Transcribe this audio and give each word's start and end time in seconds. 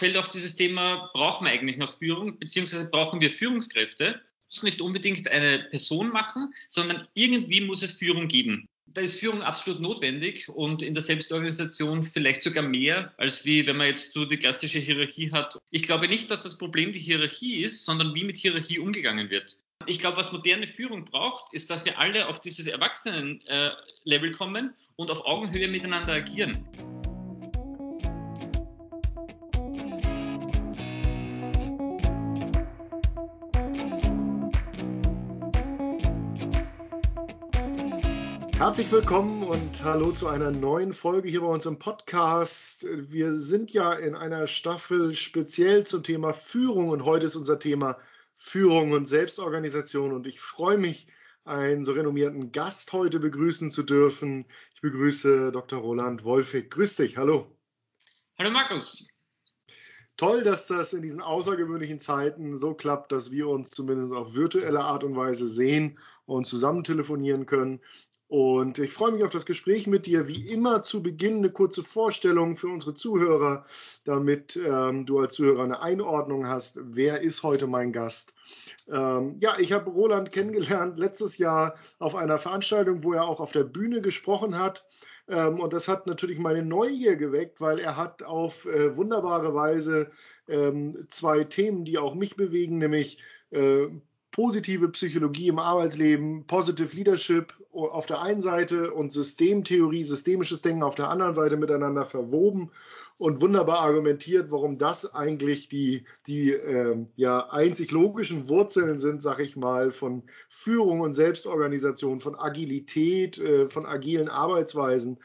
fällt 0.00 0.16
auch 0.16 0.26
dieses 0.26 0.56
Thema, 0.56 1.10
brauchen 1.14 1.46
wir 1.46 1.52
eigentlich 1.52 1.76
noch 1.76 1.96
Führung, 1.98 2.38
beziehungsweise 2.38 2.90
brauchen 2.90 3.20
wir 3.20 3.30
Führungskräfte? 3.30 4.20
muss 4.50 4.62
nicht 4.62 4.80
unbedingt 4.80 5.28
eine 5.28 5.66
Person 5.70 6.10
machen, 6.10 6.52
sondern 6.68 7.06
irgendwie 7.14 7.60
muss 7.60 7.82
es 7.82 7.92
Führung 7.92 8.28
geben. 8.28 8.66
Da 8.86 9.02
ist 9.02 9.20
Führung 9.20 9.42
absolut 9.42 9.80
notwendig 9.80 10.48
und 10.48 10.82
in 10.82 10.94
der 10.94 11.02
Selbstorganisation 11.04 12.02
vielleicht 12.02 12.42
sogar 12.42 12.64
mehr, 12.64 13.14
als 13.18 13.44
wie 13.44 13.64
wenn 13.64 13.76
man 13.76 13.86
jetzt 13.86 14.12
so 14.12 14.24
die 14.24 14.36
klassische 14.36 14.80
Hierarchie 14.80 15.30
hat. 15.30 15.56
Ich 15.70 15.84
glaube 15.84 16.08
nicht, 16.08 16.28
dass 16.28 16.42
das 16.42 16.58
Problem 16.58 16.92
die 16.92 16.98
Hierarchie 16.98 17.62
ist, 17.62 17.84
sondern 17.84 18.14
wie 18.16 18.24
mit 18.24 18.36
Hierarchie 18.36 18.80
umgegangen 18.80 19.30
wird. 19.30 19.56
Ich 19.86 20.00
glaube, 20.00 20.16
was 20.16 20.32
moderne 20.32 20.66
Führung 20.66 21.04
braucht, 21.04 21.54
ist, 21.54 21.70
dass 21.70 21.84
wir 21.84 21.98
alle 21.98 22.26
auf 22.26 22.40
dieses 22.40 22.66
Erwachsenen-Level 22.66 24.32
kommen 24.32 24.74
und 24.96 25.10
auf 25.10 25.24
Augenhöhe 25.24 25.68
miteinander 25.68 26.14
agieren. 26.14 26.66
Herzlich 38.60 38.92
willkommen 38.92 39.42
und 39.42 39.82
hallo 39.82 40.12
zu 40.12 40.28
einer 40.28 40.50
neuen 40.50 40.92
Folge 40.92 41.30
hier 41.30 41.40
bei 41.40 41.46
uns 41.46 41.64
im 41.64 41.78
Podcast. 41.78 42.84
Wir 43.10 43.34
sind 43.34 43.70
ja 43.70 43.94
in 43.94 44.14
einer 44.14 44.46
Staffel 44.48 45.14
speziell 45.14 45.86
zum 45.86 46.02
Thema 46.02 46.34
Führung 46.34 46.90
und 46.90 47.06
heute 47.06 47.24
ist 47.24 47.36
unser 47.36 47.58
Thema 47.58 47.96
Führung 48.36 48.92
und 48.92 49.06
Selbstorganisation 49.06 50.12
und 50.12 50.26
ich 50.26 50.40
freue 50.40 50.76
mich, 50.76 51.06
einen 51.46 51.86
so 51.86 51.92
renommierten 51.92 52.52
Gast 52.52 52.92
heute 52.92 53.18
begrüßen 53.18 53.70
zu 53.70 53.82
dürfen. 53.82 54.44
Ich 54.74 54.82
begrüße 54.82 55.52
Dr. 55.52 55.78
Roland 55.78 56.22
Wolfig. 56.24 56.70
Grüß 56.70 56.96
dich, 56.96 57.16
hallo. 57.16 57.46
Hallo 58.38 58.50
Markus. 58.50 59.08
Toll, 60.18 60.44
dass 60.44 60.66
das 60.66 60.92
in 60.92 61.00
diesen 61.00 61.22
außergewöhnlichen 61.22 61.98
Zeiten 61.98 62.60
so 62.60 62.74
klappt, 62.74 63.10
dass 63.10 63.30
wir 63.30 63.48
uns 63.48 63.70
zumindest 63.70 64.12
auf 64.12 64.34
virtuelle 64.34 64.80
Art 64.80 65.02
und 65.02 65.16
Weise 65.16 65.48
sehen 65.48 65.98
und 66.26 66.46
zusammen 66.46 66.84
telefonieren 66.84 67.46
können. 67.46 67.80
Und 68.30 68.78
ich 68.78 68.92
freue 68.92 69.10
mich 69.10 69.24
auf 69.24 69.32
das 69.32 69.44
Gespräch 69.44 69.88
mit 69.88 70.06
dir. 70.06 70.28
Wie 70.28 70.46
immer 70.46 70.84
zu 70.84 71.02
Beginn 71.02 71.38
eine 71.38 71.50
kurze 71.50 71.82
Vorstellung 71.82 72.54
für 72.54 72.68
unsere 72.68 72.94
Zuhörer, 72.94 73.66
damit 74.04 74.54
ähm, 74.54 75.04
du 75.04 75.18
als 75.18 75.34
Zuhörer 75.34 75.64
eine 75.64 75.82
Einordnung 75.82 76.46
hast. 76.46 76.78
Wer 76.80 77.22
ist 77.22 77.42
heute 77.42 77.66
mein 77.66 77.92
Gast? 77.92 78.32
Ähm, 78.88 79.34
ja, 79.40 79.58
ich 79.58 79.72
habe 79.72 79.90
Roland 79.90 80.30
kennengelernt 80.30 80.96
letztes 80.96 81.38
Jahr 81.38 81.74
auf 81.98 82.14
einer 82.14 82.38
Veranstaltung, 82.38 83.02
wo 83.02 83.14
er 83.14 83.24
auch 83.24 83.40
auf 83.40 83.50
der 83.50 83.64
Bühne 83.64 84.00
gesprochen 84.00 84.56
hat. 84.56 84.84
Ähm, 85.26 85.58
und 85.58 85.72
das 85.72 85.88
hat 85.88 86.06
natürlich 86.06 86.38
meine 86.38 86.62
Neugier 86.62 87.16
geweckt, 87.16 87.60
weil 87.60 87.80
er 87.80 87.96
hat 87.96 88.22
auf 88.22 88.64
äh, 88.64 88.96
wunderbare 88.96 89.56
Weise 89.56 90.12
ähm, 90.46 91.04
zwei 91.08 91.42
Themen, 91.42 91.84
die 91.84 91.98
auch 91.98 92.14
mich 92.14 92.36
bewegen, 92.36 92.78
nämlich 92.78 93.18
äh, 93.50 93.88
positive 94.32 94.88
Psychologie 94.90 95.48
im 95.48 95.58
Arbeitsleben, 95.58 96.46
Positive 96.46 96.94
Leadership 96.94 97.54
auf 97.72 98.06
der 98.06 98.22
einen 98.22 98.40
Seite 98.40 98.92
und 98.92 99.12
Systemtheorie, 99.12 100.04
systemisches 100.04 100.62
Denken 100.62 100.82
auf 100.82 100.94
der 100.94 101.08
anderen 101.08 101.34
Seite 101.34 101.56
miteinander 101.56 102.06
verwoben 102.06 102.70
und 103.20 103.42
wunderbar 103.42 103.80
argumentiert, 103.80 104.50
warum 104.50 104.78
das 104.78 105.14
eigentlich 105.14 105.68
die, 105.68 106.06
die 106.26 106.52
äh, 106.52 106.96
ja, 107.16 107.50
einzig 107.50 107.90
logischen 107.90 108.48
Wurzeln 108.48 108.98
sind, 108.98 109.20
sag 109.20 109.40
ich 109.40 109.56
mal, 109.56 109.90
von 109.90 110.22
Führung 110.48 111.00
und 111.00 111.12
Selbstorganisation, 111.12 112.20
von 112.20 112.34
Agilität, 112.34 113.36
äh, 113.38 113.68
von 113.68 113.84
agilen 113.84 114.30
Arbeitsweisen. 114.30 115.18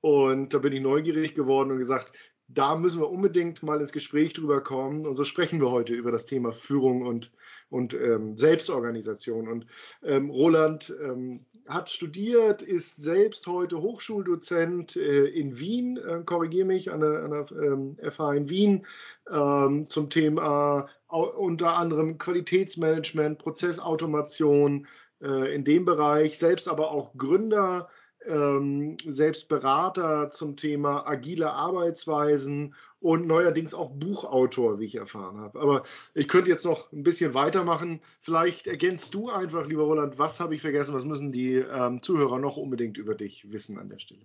Und 0.00 0.54
da 0.54 0.58
bin 0.58 0.72
ich 0.72 0.80
neugierig 0.80 1.34
geworden 1.34 1.70
und 1.70 1.78
gesagt, 1.78 2.12
da 2.48 2.76
müssen 2.76 3.00
wir 3.00 3.10
unbedingt 3.10 3.62
mal 3.62 3.80
ins 3.80 3.92
Gespräch 3.92 4.32
drüber 4.32 4.62
kommen. 4.62 5.06
Und 5.06 5.14
so 5.14 5.24
sprechen 5.24 5.60
wir 5.60 5.70
heute 5.70 5.94
über 5.94 6.12
das 6.12 6.24
Thema 6.24 6.52
Führung 6.52 7.02
und, 7.02 7.32
und 7.70 7.94
ähm, 7.94 8.36
Selbstorganisation. 8.36 9.48
Und 9.48 9.66
ähm, 10.02 10.30
Roland 10.30 10.94
ähm, 11.02 11.44
hat 11.66 11.90
studiert, 11.90 12.62
ist 12.62 12.96
selbst 12.96 13.46
heute 13.46 13.82
Hochschuldozent 13.82 14.96
äh, 14.96 15.26
in 15.26 15.58
Wien, 15.58 15.96
äh, 15.96 16.22
korrigiere 16.24 16.66
mich, 16.66 16.92
an 16.92 17.00
der, 17.00 17.24
an 17.24 17.30
der 17.30 18.12
FH 18.12 18.30
ähm, 18.30 18.36
in 18.36 18.48
Wien 18.48 18.86
ähm, 19.30 19.88
zum 19.88 20.08
Thema 20.08 20.88
äh, 21.10 21.16
unter 21.16 21.76
anderem 21.76 22.18
Qualitätsmanagement, 22.18 23.38
Prozessautomation 23.38 24.86
äh, 25.20 25.54
in 25.54 25.64
dem 25.64 25.84
Bereich, 25.84 26.38
selbst 26.38 26.68
aber 26.68 26.92
auch 26.92 27.16
Gründer 27.16 27.88
ähm, 28.28 28.96
selbst 29.06 29.48
Berater 29.48 30.30
zum 30.30 30.56
Thema 30.56 31.06
agile 31.06 31.52
Arbeitsweisen 31.52 32.74
und 33.00 33.26
neuerdings 33.26 33.74
auch 33.74 33.90
Buchautor, 33.90 34.78
wie 34.78 34.86
ich 34.86 34.96
erfahren 34.96 35.38
habe. 35.38 35.60
Aber 35.60 35.82
ich 36.14 36.28
könnte 36.28 36.48
jetzt 36.48 36.64
noch 36.64 36.90
ein 36.92 37.02
bisschen 37.02 37.34
weitermachen. 37.34 38.00
Vielleicht 38.20 38.66
ergänzt 38.66 39.14
du 39.14 39.30
einfach, 39.30 39.66
lieber 39.66 39.84
Roland, 39.84 40.18
was 40.18 40.40
habe 40.40 40.54
ich 40.54 40.62
vergessen, 40.62 40.94
was 40.94 41.04
müssen 41.04 41.32
die 41.32 41.54
ähm, 41.54 42.02
Zuhörer 42.02 42.38
noch 42.38 42.56
unbedingt 42.56 42.96
über 42.96 43.14
dich 43.14 43.50
wissen 43.50 43.78
an 43.78 43.88
der 43.88 43.98
Stelle? 43.98 44.24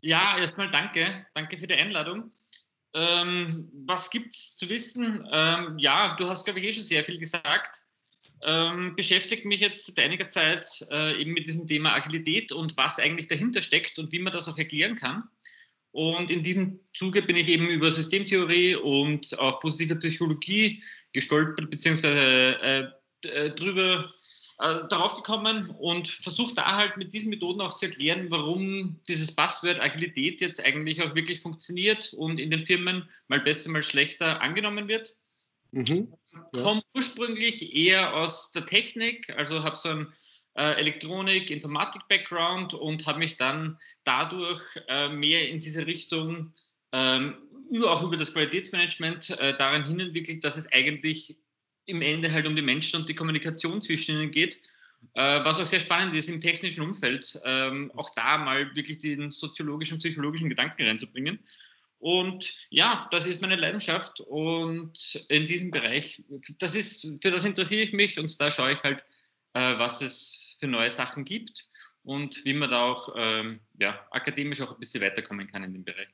Ja, 0.00 0.38
erstmal 0.38 0.70
danke. 0.70 1.26
Danke 1.34 1.58
für 1.58 1.66
die 1.66 1.74
Einladung. 1.74 2.30
Ähm, 2.94 3.70
was 3.86 4.10
es 4.14 4.56
zu 4.56 4.68
wissen? 4.68 5.26
Ähm, 5.32 5.78
ja, 5.78 6.16
du 6.16 6.28
hast, 6.28 6.44
glaube 6.44 6.60
ich, 6.60 6.66
eh 6.66 6.72
schon 6.72 6.82
sehr 6.82 7.04
viel 7.04 7.18
gesagt 7.18 7.86
ähm, 8.42 8.94
beschäftigt 8.96 9.44
mich 9.44 9.60
jetzt 9.60 9.86
seit 9.86 9.98
einiger 9.98 10.28
Zeit 10.28 10.86
äh, 10.90 11.20
eben 11.20 11.32
mit 11.32 11.46
diesem 11.46 11.66
Thema 11.66 11.94
Agilität 11.94 12.52
und 12.52 12.76
was 12.76 12.98
eigentlich 12.98 13.28
dahinter 13.28 13.62
steckt 13.62 13.98
und 13.98 14.12
wie 14.12 14.18
man 14.18 14.32
das 14.32 14.48
auch 14.48 14.58
erklären 14.58 14.96
kann. 14.96 15.24
Und 15.92 16.30
in 16.30 16.42
diesem 16.42 16.80
Zuge 16.94 17.22
bin 17.22 17.36
ich 17.36 17.48
eben 17.48 17.70
über 17.70 17.90
Systemtheorie 17.90 18.74
und 18.74 19.38
auch 19.38 19.60
positive 19.60 19.96
Psychologie 19.96 20.82
gestolpert, 21.12 21.70
beziehungsweise 21.70 22.18
äh, 23.22 23.28
äh, 23.28 23.50
drüber 23.54 24.12
äh, 24.58 24.88
darauf 24.88 25.14
gekommen 25.14 25.70
und 25.70 26.08
versuche 26.08 26.54
da 26.54 26.76
halt 26.76 26.96
mit 26.98 27.12
diesen 27.12 27.30
Methoden 27.30 27.60
auch 27.60 27.76
zu 27.76 27.86
erklären, 27.86 28.30
warum 28.30 29.00
dieses 29.08 29.34
Passwort 29.34 29.80
Agilität 29.80 30.40
jetzt 30.40 30.64
eigentlich 30.64 31.02
auch 31.02 31.14
wirklich 31.14 31.40
funktioniert 31.40 32.12
und 32.12 32.38
in 32.38 32.50
den 32.50 32.66
Firmen 32.66 33.08
mal 33.28 33.40
besser, 33.40 33.70
mal 33.70 33.82
schlechter 33.82 34.42
angenommen 34.42 34.88
wird. 34.88 35.16
Mhm. 35.72 36.12
Ja. 36.54 36.62
Komme 36.62 36.82
ursprünglich 36.94 37.74
eher 37.74 38.14
aus 38.14 38.50
der 38.52 38.66
Technik, 38.66 39.30
also 39.30 39.62
habe 39.62 39.76
so 39.76 39.88
ein 39.88 40.12
äh, 40.54 40.78
Elektronik, 40.78 41.50
Informatik-Background 41.50 42.74
und 42.74 43.06
habe 43.06 43.18
mich 43.18 43.36
dann 43.36 43.78
dadurch 44.04 44.62
äh, 44.88 45.08
mehr 45.08 45.48
in 45.48 45.60
diese 45.60 45.86
Richtung, 45.86 46.54
ähm, 46.92 47.36
auch 47.84 48.02
über 48.02 48.16
das 48.16 48.32
Qualitätsmanagement, 48.32 49.30
äh, 49.30 49.56
daran 49.56 49.86
hin 49.86 50.00
entwickelt, 50.00 50.44
dass 50.44 50.56
es 50.56 50.70
eigentlich 50.72 51.36
im 51.84 52.02
Ende 52.02 52.32
halt 52.32 52.46
um 52.46 52.56
die 52.56 52.62
Menschen 52.62 53.00
und 53.00 53.08
die 53.08 53.14
Kommunikation 53.14 53.82
zwischen 53.82 54.16
ihnen 54.16 54.30
geht. 54.30 54.60
Äh, 55.14 55.44
was 55.44 55.60
auch 55.60 55.66
sehr 55.66 55.80
spannend 55.80 56.14
ist 56.14 56.28
im 56.28 56.40
technischen 56.40 56.82
Umfeld, 56.82 57.38
ähm, 57.44 57.92
auch 57.94 58.10
da 58.14 58.38
mal 58.38 58.74
wirklich 58.74 58.98
den 58.98 59.30
soziologischen, 59.30 59.98
psychologischen 59.98 60.48
Gedanken 60.48 60.82
reinzubringen. 60.84 61.38
Und 61.98 62.54
ja, 62.70 63.08
das 63.10 63.26
ist 63.26 63.40
meine 63.40 63.56
Leidenschaft 63.56 64.20
und 64.20 65.24
in 65.28 65.46
diesem 65.46 65.70
Bereich, 65.70 66.22
das 66.58 66.74
ist, 66.74 67.06
für 67.22 67.30
das 67.30 67.44
interessiere 67.44 67.82
ich 67.82 67.92
mich 67.92 68.18
und 68.18 68.38
da 68.40 68.50
schaue 68.50 68.72
ich 68.72 68.82
halt, 68.82 69.02
äh, 69.54 69.78
was 69.78 70.02
es 70.02 70.56
für 70.60 70.66
neue 70.66 70.90
Sachen 70.90 71.24
gibt 71.24 71.70
und 72.02 72.44
wie 72.44 72.52
man 72.52 72.70
da 72.70 72.84
auch 72.84 73.14
ähm, 73.16 73.60
ja, 73.78 74.06
akademisch 74.10 74.60
auch 74.60 74.72
ein 74.72 74.80
bisschen 74.80 75.02
weiterkommen 75.02 75.48
kann 75.48 75.64
in 75.64 75.72
dem 75.72 75.84
Bereich. 75.84 76.08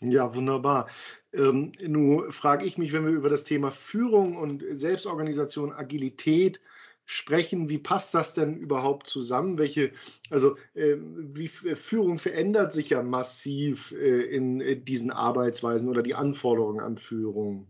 Ja, 0.00 0.34
wunderbar. 0.34 0.88
Ähm, 1.32 1.72
nun 1.80 2.32
frage 2.32 2.64
ich 2.64 2.76
mich, 2.76 2.92
wenn 2.92 3.06
wir 3.06 3.12
über 3.12 3.28
das 3.28 3.44
Thema 3.44 3.70
Führung 3.70 4.36
und 4.36 4.64
Selbstorganisation, 4.70 5.72
Agilität 5.72 6.60
sprechen. 7.04 7.68
Wie 7.68 7.78
passt 7.78 8.14
das 8.14 8.34
denn 8.34 8.56
überhaupt 8.56 9.06
zusammen? 9.06 9.58
Welche, 9.58 9.92
also 10.30 10.56
äh, 10.74 10.96
wie 10.98 11.48
Führung 11.48 12.18
verändert 12.18 12.72
sich 12.72 12.90
ja 12.90 13.02
massiv 13.02 13.92
äh, 13.92 14.22
in 14.22 14.60
äh, 14.60 14.76
diesen 14.76 15.10
Arbeitsweisen 15.10 15.88
oder 15.88 16.02
die 16.02 16.14
Anforderungen 16.14 16.80
an 16.80 16.96
Führung. 16.96 17.66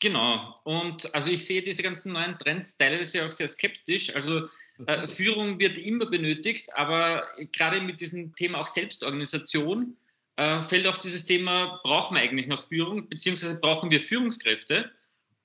Genau. 0.00 0.54
Und 0.64 1.14
also 1.14 1.30
ich 1.30 1.46
sehe 1.46 1.62
diese 1.62 1.82
ganzen 1.82 2.12
neuen 2.12 2.38
Trends 2.38 2.76
teilweise 2.76 3.24
auch 3.24 3.30
sehr 3.30 3.48
skeptisch. 3.48 4.14
Also 4.14 4.48
äh, 4.86 5.02
mhm. 5.02 5.08
Führung 5.08 5.58
wird 5.58 5.78
immer 5.78 6.06
benötigt, 6.06 6.68
aber 6.74 7.26
gerade 7.52 7.80
mit 7.80 8.00
diesem 8.00 8.34
Thema 8.34 8.58
auch 8.60 8.68
Selbstorganisation 8.68 9.96
äh, 10.36 10.62
fällt 10.62 10.86
auch 10.86 10.98
dieses 10.98 11.24
Thema, 11.24 11.80
brauchen 11.84 12.16
wir 12.16 12.22
eigentlich 12.22 12.48
noch 12.48 12.68
Führung, 12.68 13.08
beziehungsweise 13.08 13.60
brauchen 13.60 13.90
wir 13.90 14.00
Führungskräfte? 14.00 14.90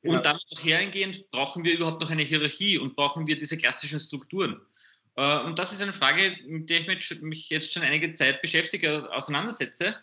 Und 0.01 0.13
ja. 0.13 0.21
damit 0.21 0.43
auch 0.51 0.63
hergehend, 0.63 1.29
brauchen 1.31 1.63
wir 1.63 1.73
überhaupt 1.73 2.01
noch 2.01 2.09
eine 2.09 2.23
Hierarchie 2.23 2.77
und 2.77 2.95
brauchen 2.95 3.27
wir 3.27 3.37
diese 3.37 3.57
klassischen 3.57 3.99
Strukturen? 3.99 4.61
Äh, 5.15 5.39
und 5.39 5.59
das 5.59 5.73
ist 5.73 5.81
eine 5.81 5.93
Frage, 5.93 6.37
mit 6.47 6.69
der 6.69 6.81
ich 6.81 7.21
mich 7.21 7.49
jetzt 7.49 7.73
schon 7.73 7.83
einige 7.83 8.15
Zeit 8.15 8.41
beschäftige, 8.41 9.11
auseinandersetze. 9.13 9.95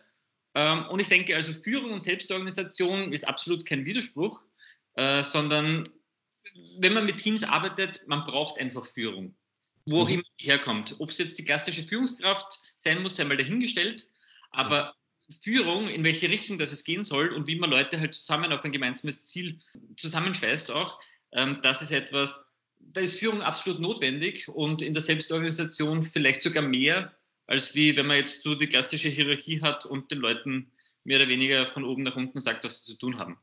Ähm, 0.54 0.86
und 0.88 1.00
ich 1.00 1.08
denke, 1.08 1.34
also 1.34 1.54
Führung 1.54 1.92
und 1.92 2.02
Selbstorganisation 2.02 3.12
ist 3.12 3.26
absolut 3.26 3.64
kein 3.64 3.84
Widerspruch, 3.86 4.42
äh, 4.94 5.22
sondern 5.22 5.88
wenn 6.78 6.92
man 6.92 7.06
mit 7.06 7.18
Teams 7.18 7.42
arbeitet, 7.42 8.06
man 8.06 8.24
braucht 8.24 8.58
einfach 8.58 8.86
Führung. 8.86 9.34
Wo 9.86 10.02
auch 10.02 10.08
mhm. 10.08 10.14
immer 10.14 10.24
die 10.40 10.46
herkommt. 10.46 10.96
Ob 10.98 11.10
es 11.10 11.18
jetzt 11.18 11.38
die 11.38 11.44
klassische 11.44 11.82
Führungskraft 11.82 12.60
sein 12.78 13.02
muss, 13.02 13.16
sei 13.16 13.24
mal 13.24 13.36
dahingestellt. 13.36 14.08
Aber 14.50 14.94
Führung, 15.42 15.88
in 15.88 16.04
welche 16.04 16.30
Richtung 16.30 16.58
das 16.58 16.72
es 16.72 16.84
gehen 16.84 17.04
soll 17.04 17.32
und 17.32 17.46
wie 17.46 17.56
man 17.56 17.70
Leute 17.70 17.98
halt 17.98 18.14
zusammen 18.14 18.52
auf 18.52 18.64
ein 18.64 18.72
gemeinsames 18.72 19.24
Ziel 19.24 19.58
zusammenschweißt 19.96 20.70
auch, 20.70 21.00
ähm, 21.32 21.58
das 21.62 21.82
ist 21.82 21.90
etwas, 21.90 22.44
da 22.78 23.00
ist 23.00 23.18
Führung 23.18 23.42
absolut 23.42 23.80
notwendig 23.80 24.48
und 24.48 24.82
in 24.82 24.94
der 24.94 25.02
Selbstorganisation 25.02 26.04
vielleicht 26.04 26.42
sogar 26.42 26.62
mehr, 26.62 27.16
als 27.46 27.74
wie 27.74 27.96
wenn 27.96 28.06
man 28.06 28.18
jetzt 28.18 28.42
so 28.42 28.54
die 28.54 28.68
klassische 28.68 29.08
Hierarchie 29.08 29.62
hat 29.62 29.84
und 29.84 30.10
den 30.10 30.18
Leuten 30.18 30.70
mehr 31.04 31.18
oder 31.18 31.28
weniger 31.28 31.66
von 31.68 31.84
oben 31.84 32.02
nach 32.02 32.16
unten 32.16 32.40
sagt, 32.40 32.64
was 32.64 32.84
sie 32.84 32.92
zu 32.92 32.98
tun 32.98 33.18
haben. 33.18 33.38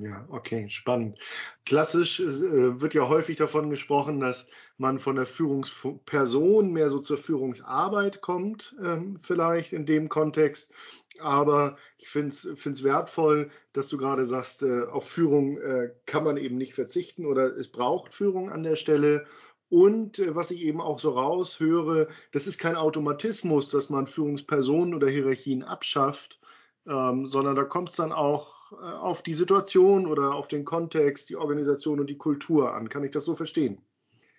Ja, 0.00 0.26
okay, 0.28 0.68
spannend. 0.70 1.20
Klassisch 1.64 2.18
äh, 2.18 2.80
wird 2.80 2.94
ja 2.94 3.08
häufig 3.08 3.36
davon 3.36 3.70
gesprochen, 3.70 4.18
dass 4.18 4.48
man 4.76 4.98
von 4.98 5.14
der 5.14 5.26
Führungsperson 5.26 6.72
mehr 6.72 6.90
so 6.90 6.98
zur 6.98 7.16
Führungsarbeit 7.16 8.20
kommt, 8.20 8.74
ähm, 8.82 9.20
vielleicht 9.22 9.72
in 9.72 9.86
dem 9.86 10.08
Kontext. 10.08 10.72
Aber 11.20 11.76
ich 11.98 12.08
finde 12.08 12.30
es 12.34 12.82
wertvoll, 12.82 13.50
dass 13.72 13.86
du 13.86 13.96
gerade 13.96 14.26
sagst, 14.26 14.62
äh, 14.62 14.82
auf 14.82 15.08
Führung 15.08 15.58
äh, 15.58 15.92
kann 16.06 16.24
man 16.24 16.38
eben 16.38 16.56
nicht 16.56 16.74
verzichten 16.74 17.24
oder 17.24 17.56
es 17.56 17.68
braucht 17.70 18.12
Führung 18.12 18.50
an 18.50 18.64
der 18.64 18.76
Stelle. 18.76 19.26
Und 19.68 20.18
äh, 20.18 20.34
was 20.34 20.50
ich 20.50 20.62
eben 20.62 20.80
auch 20.80 20.98
so 20.98 21.10
raushöre, 21.10 22.08
das 22.32 22.48
ist 22.48 22.58
kein 22.58 22.74
Automatismus, 22.74 23.68
dass 23.68 23.90
man 23.90 24.08
Führungspersonen 24.08 24.94
oder 24.94 25.08
Hierarchien 25.08 25.62
abschafft, 25.62 26.40
ähm, 26.88 27.28
sondern 27.28 27.54
da 27.54 27.62
kommt 27.62 27.90
es 27.90 27.96
dann 27.96 28.12
auch 28.12 28.53
äh, 28.72 28.84
auf 28.84 29.22
die 29.22 29.34
Situation 29.34 30.06
oder 30.06 30.34
auf 30.34 30.48
den 30.48 30.64
Kontext, 30.64 31.28
die 31.30 31.36
Organisation 31.36 32.00
und 32.00 32.08
die 32.08 32.18
Kultur 32.18 32.74
an. 32.74 32.88
Kann 32.88 33.04
ich 33.04 33.10
das 33.10 33.24
so 33.24 33.34
verstehen? 33.34 33.78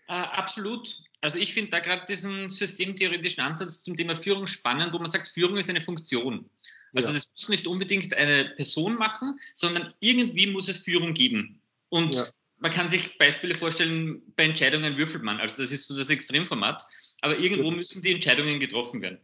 Äh, 0.07 0.13
absolut. 0.13 1.03
Also 1.21 1.39
ich 1.39 1.53
finde 1.53 1.71
da 1.71 1.79
gerade 1.79 2.05
diesen 2.07 2.49
systemtheoretischen 2.49 3.43
Ansatz 3.43 3.81
zum 3.81 3.95
Thema 3.97 4.15
Führung 4.15 4.47
spannend, 4.47 4.93
wo 4.93 4.99
man 4.99 5.09
sagt, 5.09 5.27
Führung 5.27 5.57
ist 5.57 5.69
eine 5.69 5.81
Funktion. 5.81 6.49
Also 6.93 7.09
ja. 7.09 7.15
das 7.15 7.27
muss 7.33 7.49
nicht 7.49 7.67
unbedingt 7.67 8.13
eine 8.13 8.53
Person 8.55 8.95
machen, 8.95 9.39
sondern 9.55 9.93
irgendwie 9.99 10.47
muss 10.47 10.69
es 10.69 10.77
Führung 10.77 11.13
geben. 11.13 11.61
Und 11.89 12.15
ja. 12.15 12.27
man 12.59 12.71
kann 12.71 12.89
sich 12.89 13.17
Beispiele 13.17 13.55
vorstellen, 13.55 14.21
bei 14.35 14.45
Entscheidungen 14.45 14.97
würfelt 14.97 15.23
man. 15.23 15.39
Also 15.39 15.57
das 15.57 15.71
ist 15.71 15.87
so 15.87 15.97
das 15.97 16.09
Extremformat. 16.09 16.85
Aber 17.21 17.37
irgendwo 17.37 17.69
ja. 17.69 17.75
müssen 17.75 18.01
die 18.01 18.13
Entscheidungen 18.13 18.59
getroffen 18.59 19.01
werden. 19.01 19.19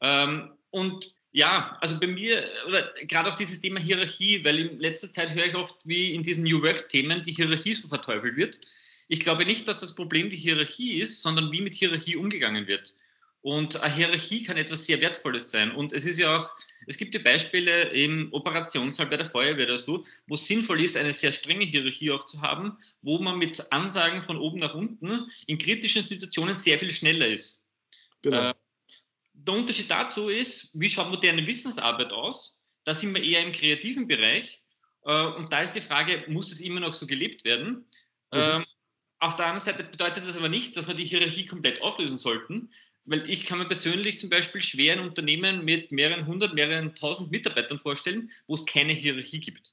Ähm, 0.00 0.52
und 0.70 1.14
ja, 1.32 1.78
also 1.80 1.98
bei 1.98 2.06
mir, 2.06 2.44
oder 2.66 2.92
gerade 3.04 3.32
auch 3.32 3.36
dieses 3.36 3.60
Thema 3.60 3.80
Hierarchie, 3.80 4.44
weil 4.44 4.58
in 4.58 4.78
letzter 4.78 5.10
Zeit 5.10 5.34
höre 5.34 5.46
ich 5.46 5.54
oft, 5.54 5.76
wie 5.84 6.14
in 6.14 6.22
diesen 6.22 6.44
New 6.44 6.62
Work-Themen 6.62 7.22
die 7.22 7.32
Hierarchie 7.32 7.74
so 7.74 7.88
verteufelt 7.88 8.36
wird. 8.36 8.58
Ich 9.08 9.20
glaube 9.20 9.46
nicht, 9.46 9.66
dass 9.66 9.80
das 9.80 9.94
Problem 9.94 10.28
die 10.28 10.36
Hierarchie 10.36 11.00
ist, 11.00 11.22
sondern 11.22 11.50
wie 11.50 11.62
mit 11.62 11.74
Hierarchie 11.74 12.16
umgegangen 12.16 12.66
wird. 12.66 12.92
Und 13.40 13.76
eine 13.80 13.94
Hierarchie 13.94 14.44
kann 14.44 14.56
etwas 14.56 14.84
sehr 14.84 15.00
Wertvolles 15.00 15.50
sein. 15.50 15.72
Und 15.72 15.92
es 15.92 16.04
ist 16.04 16.18
ja 16.18 16.36
auch, 16.36 16.50
es 16.86 16.96
gibt 16.96 17.14
ja 17.14 17.20
Beispiele 17.20 17.84
im 17.88 18.32
Operationssaal 18.32 19.06
bei 19.06 19.16
der 19.16 19.30
Feuerwehr 19.30 19.66
oder 19.66 19.78
so, 19.78 20.06
wo 20.28 20.34
es 20.34 20.46
sinnvoll 20.46 20.80
ist, 20.80 20.96
eine 20.96 21.12
sehr 21.12 21.32
strenge 21.32 21.64
Hierarchie 21.64 22.12
auch 22.12 22.26
zu 22.26 22.40
haben, 22.40 22.76
wo 23.00 23.18
man 23.18 23.38
mit 23.38 23.72
Ansagen 23.72 24.22
von 24.22 24.36
oben 24.36 24.60
nach 24.60 24.74
unten 24.74 25.28
in 25.46 25.58
kritischen 25.58 26.04
Situationen 26.04 26.56
sehr 26.56 26.78
viel 26.78 26.92
schneller 26.92 27.26
ist. 27.26 27.66
Genau. 28.22 28.50
Äh, 28.50 28.54
der 29.46 29.54
Unterschied 29.54 29.90
dazu 29.90 30.28
ist, 30.28 30.78
wie 30.78 30.88
schaut 30.88 31.10
moderne 31.10 31.46
Wissensarbeit 31.46 32.12
aus? 32.12 32.60
Da 32.84 32.94
sind 32.94 33.14
wir 33.14 33.22
eher 33.22 33.42
im 33.42 33.52
kreativen 33.52 34.08
Bereich. 34.08 34.62
Äh, 35.04 35.26
und 35.26 35.52
da 35.52 35.60
ist 35.60 35.74
die 35.74 35.80
Frage, 35.80 36.24
muss 36.28 36.52
es 36.52 36.60
immer 36.60 36.80
noch 36.80 36.94
so 36.94 37.06
gelebt 37.06 37.44
werden? 37.44 37.86
Mhm. 38.32 38.40
Ähm, 38.40 38.64
auf 39.18 39.36
der 39.36 39.46
anderen 39.46 39.64
Seite 39.64 39.84
bedeutet 39.84 40.26
das 40.26 40.36
aber 40.36 40.48
nicht, 40.48 40.76
dass 40.76 40.88
wir 40.88 40.94
die 40.94 41.04
Hierarchie 41.04 41.46
komplett 41.46 41.80
auflösen 41.80 42.18
sollten, 42.18 42.70
weil 43.04 43.28
ich 43.30 43.46
kann 43.46 43.58
mir 43.58 43.66
persönlich 43.66 44.20
zum 44.20 44.30
Beispiel 44.30 44.62
schwer 44.62 44.94
ein 44.94 45.00
Unternehmen 45.00 45.64
mit 45.64 45.92
mehreren 45.92 46.26
hundert, 46.26 46.54
mehreren 46.54 46.94
tausend 46.94 47.30
Mitarbeitern 47.30 47.78
vorstellen, 47.78 48.30
wo 48.46 48.54
es 48.54 48.66
keine 48.66 48.92
Hierarchie 48.92 49.40
gibt. 49.40 49.72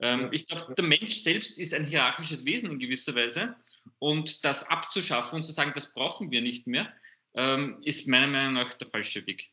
Ähm, 0.00 0.28
ich 0.32 0.46
glaube, 0.46 0.74
der 0.74 0.84
Mensch 0.84 1.16
selbst 1.16 1.58
ist 1.58 1.74
ein 1.74 1.86
hierarchisches 1.86 2.44
Wesen 2.44 2.70
in 2.70 2.78
gewisser 2.78 3.14
Weise 3.14 3.54
und 3.98 4.44
das 4.44 4.68
abzuschaffen 4.68 5.36
und 5.36 5.44
zu 5.44 5.52
sagen, 5.52 5.72
das 5.74 5.92
brauchen 5.92 6.30
wir 6.30 6.40
nicht 6.40 6.66
mehr, 6.66 6.92
ähm, 7.34 7.78
ist 7.84 8.06
meiner 8.08 8.26
Meinung 8.26 8.54
nach 8.54 8.74
der 8.74 8.88
falsche 8.88 9.26
Weg. 9.26 9.50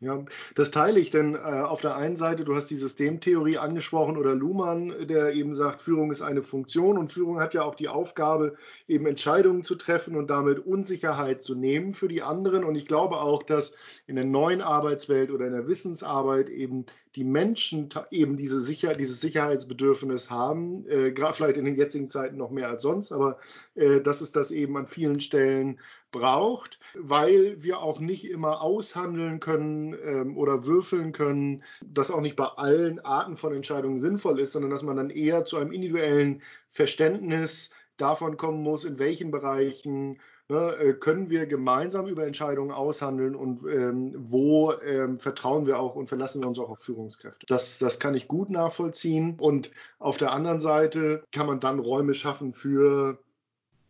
Ja, 0.00 0.24
das 0.54 0.70
teile 0.70 1.00
ich, 1.00 1.10
denn 1.10 1.34
äh, 1.34 1.38
auf 1.38 1.80
der 1.80 1.96
einen 1.96 2.14
Seite, 2.14 2.44
du 2.44 2.54
hast 2.54 2.70
die 2.70 2.76
Systemtheorie 2.76 3.58
angesprochen 3.58 4.16
oder 4.16 4.32
Luhmann, 4.32 4.94
der 5.08 5.34
eben 5.34 5.56
sagt, 5.56 5.82
Führung 5.82 6.12
ist 6.12 6.22
eine 6.22 6.42
Funktion 6.42 6.96
und 6.96 7.12
Führung 7.12 7.40
hat 7.40 7.52
ja 7.52 7.64
auch 7.64 7.74
die 7.74 7.88
Aufgabe, 7.88 8.56
eben 8.86 9.06
Entscheidungen 9.06 9.64
zu 9.64 9.74
treffen 9.74 10.14
und 10.14 10.30
damit 10.30 10.60
Unsicherheit 10.60 11.42
zu 11.42 11.56
nehmen 11.56 11.94
für 11.94 12.06
die 12.06 12.22
anderen. 12.22 12.62
Und 12.62 12.76
ich 12.76 12.86
glaube 12.86 13.16
auch, 13.16 13.42
dass 13.42 13.74
in 14.06 14.14
der 14.14 14.24
neuen 14.24 14.60
Arbeitswelt 14.60 15.32
oder 15.32 15.46
in 15.46 15.52
der 15.52 15.66
Wissensarbeit 15.66 16.48
eben 16.48 16.86
die 17.18 17.24
Menschen 17.24 17.88
eben 18.12 18.36
diese 18.36 18.60
Sicher 18.60 18.94
dieses 18.94 19.20
Sicherheitsbedürfnis 19.20 20.30
haben, 20.30 20.88
äh, 20.88 21.10
gerade 21.10 21.34
vielleicht 21.34 21.56
in 21.56 21.64
den 21.64 21.74
jetzigen 21.74 22.12
Zeiten 22.12 22.36
noch 22.36 22.52
mehr 22.52 22.68
als 22.68 22.82
sonst, 22.82 23.10
aber 23.10 23.38
äh, 23.74 24.00
dass 24.00 24.20
es 24.20 24.30
das 24.30 24.52
eben 24.52 24.76
an 24.76 24.86
vielen 24.86 25.20
Stellen 25.20 25.80
braucht, 26.12 26.78
weil 26.94 27.60
wir 27.60 27.80
auch 27.80 27.98
nicht 27.98 28.24
immer 28.24 28.62
aushandeln 28.62 29.40
können 29.40 29.96
ähm, 30.04 30.36
oder 30.38 30.64
würfeln 30.64 31.10
können, 31.10 31.64
dass 31.84 32.12
auch 32.12 32.20
nicht 32.20 32.36
bei 32.36 32.46
allen 32.46 33.00
Arten 33.00 33.36
von 33.36 33.52
Entscheidungen 33.52 33.98
sinnvoll 33.98 34.38
ist, 34.38 34.52
sondern 34.52 34.70
dass 34.70 34.84
man 34.84 34.96
dann 34.96 35.10
eher 35.10 35.44
zu 35.44 35.56
einem 35.56 35.72
individuellen 35.72 36.40
Verständnis 36.70 37.72
davon 37.96 38.36
kommen 38.36 38.62
muss, 38.62 38.84
in 38.84 39.00
welchen 39.00 39.32
Bereichen 39.32 40.20
ne, 40.48 40.76
äh, 40.76 40.92
können 40.94 41.30
wir 41.30 41.46
gemeinsam 41.46 42.06
über 42.06 42.26
Entscheidungen 42.26 42.70
aushandeln 42.70 43.34
und 43.34 43.62
ähm, 43.70 44.14
wo 44.16 44.72
ähm, 44.72 45.18
vertrauen 45.18 45.66
wir 45.66 45.78
auch 45.78 45.94
und 45.94 46.08
verlassen 46.08 46.42
wir 46.42 46.48
uns 46.48 46.58
auch 46.58 46.70
auf 46.70 46.80
Führungskräfte. 46.80 47.46
Das, 47.46 47.78
das 47.78 47.98
kann 47.98 48.14
ich 48.14 48.28
gut 48.28 48.50
nachvollziehen. 48.50 49.36
Und 49.38 49.70
auf 49.98 50.18
der 50.18 50.32
anderen 50.32 50.60
Seite 50.60 51.24
kann 51.32 51.46
man 51.46 51.60
dann 51.60 51.78
Räume 51.78 52.14
schaffen 52.14 52.52
für 52.52 53.18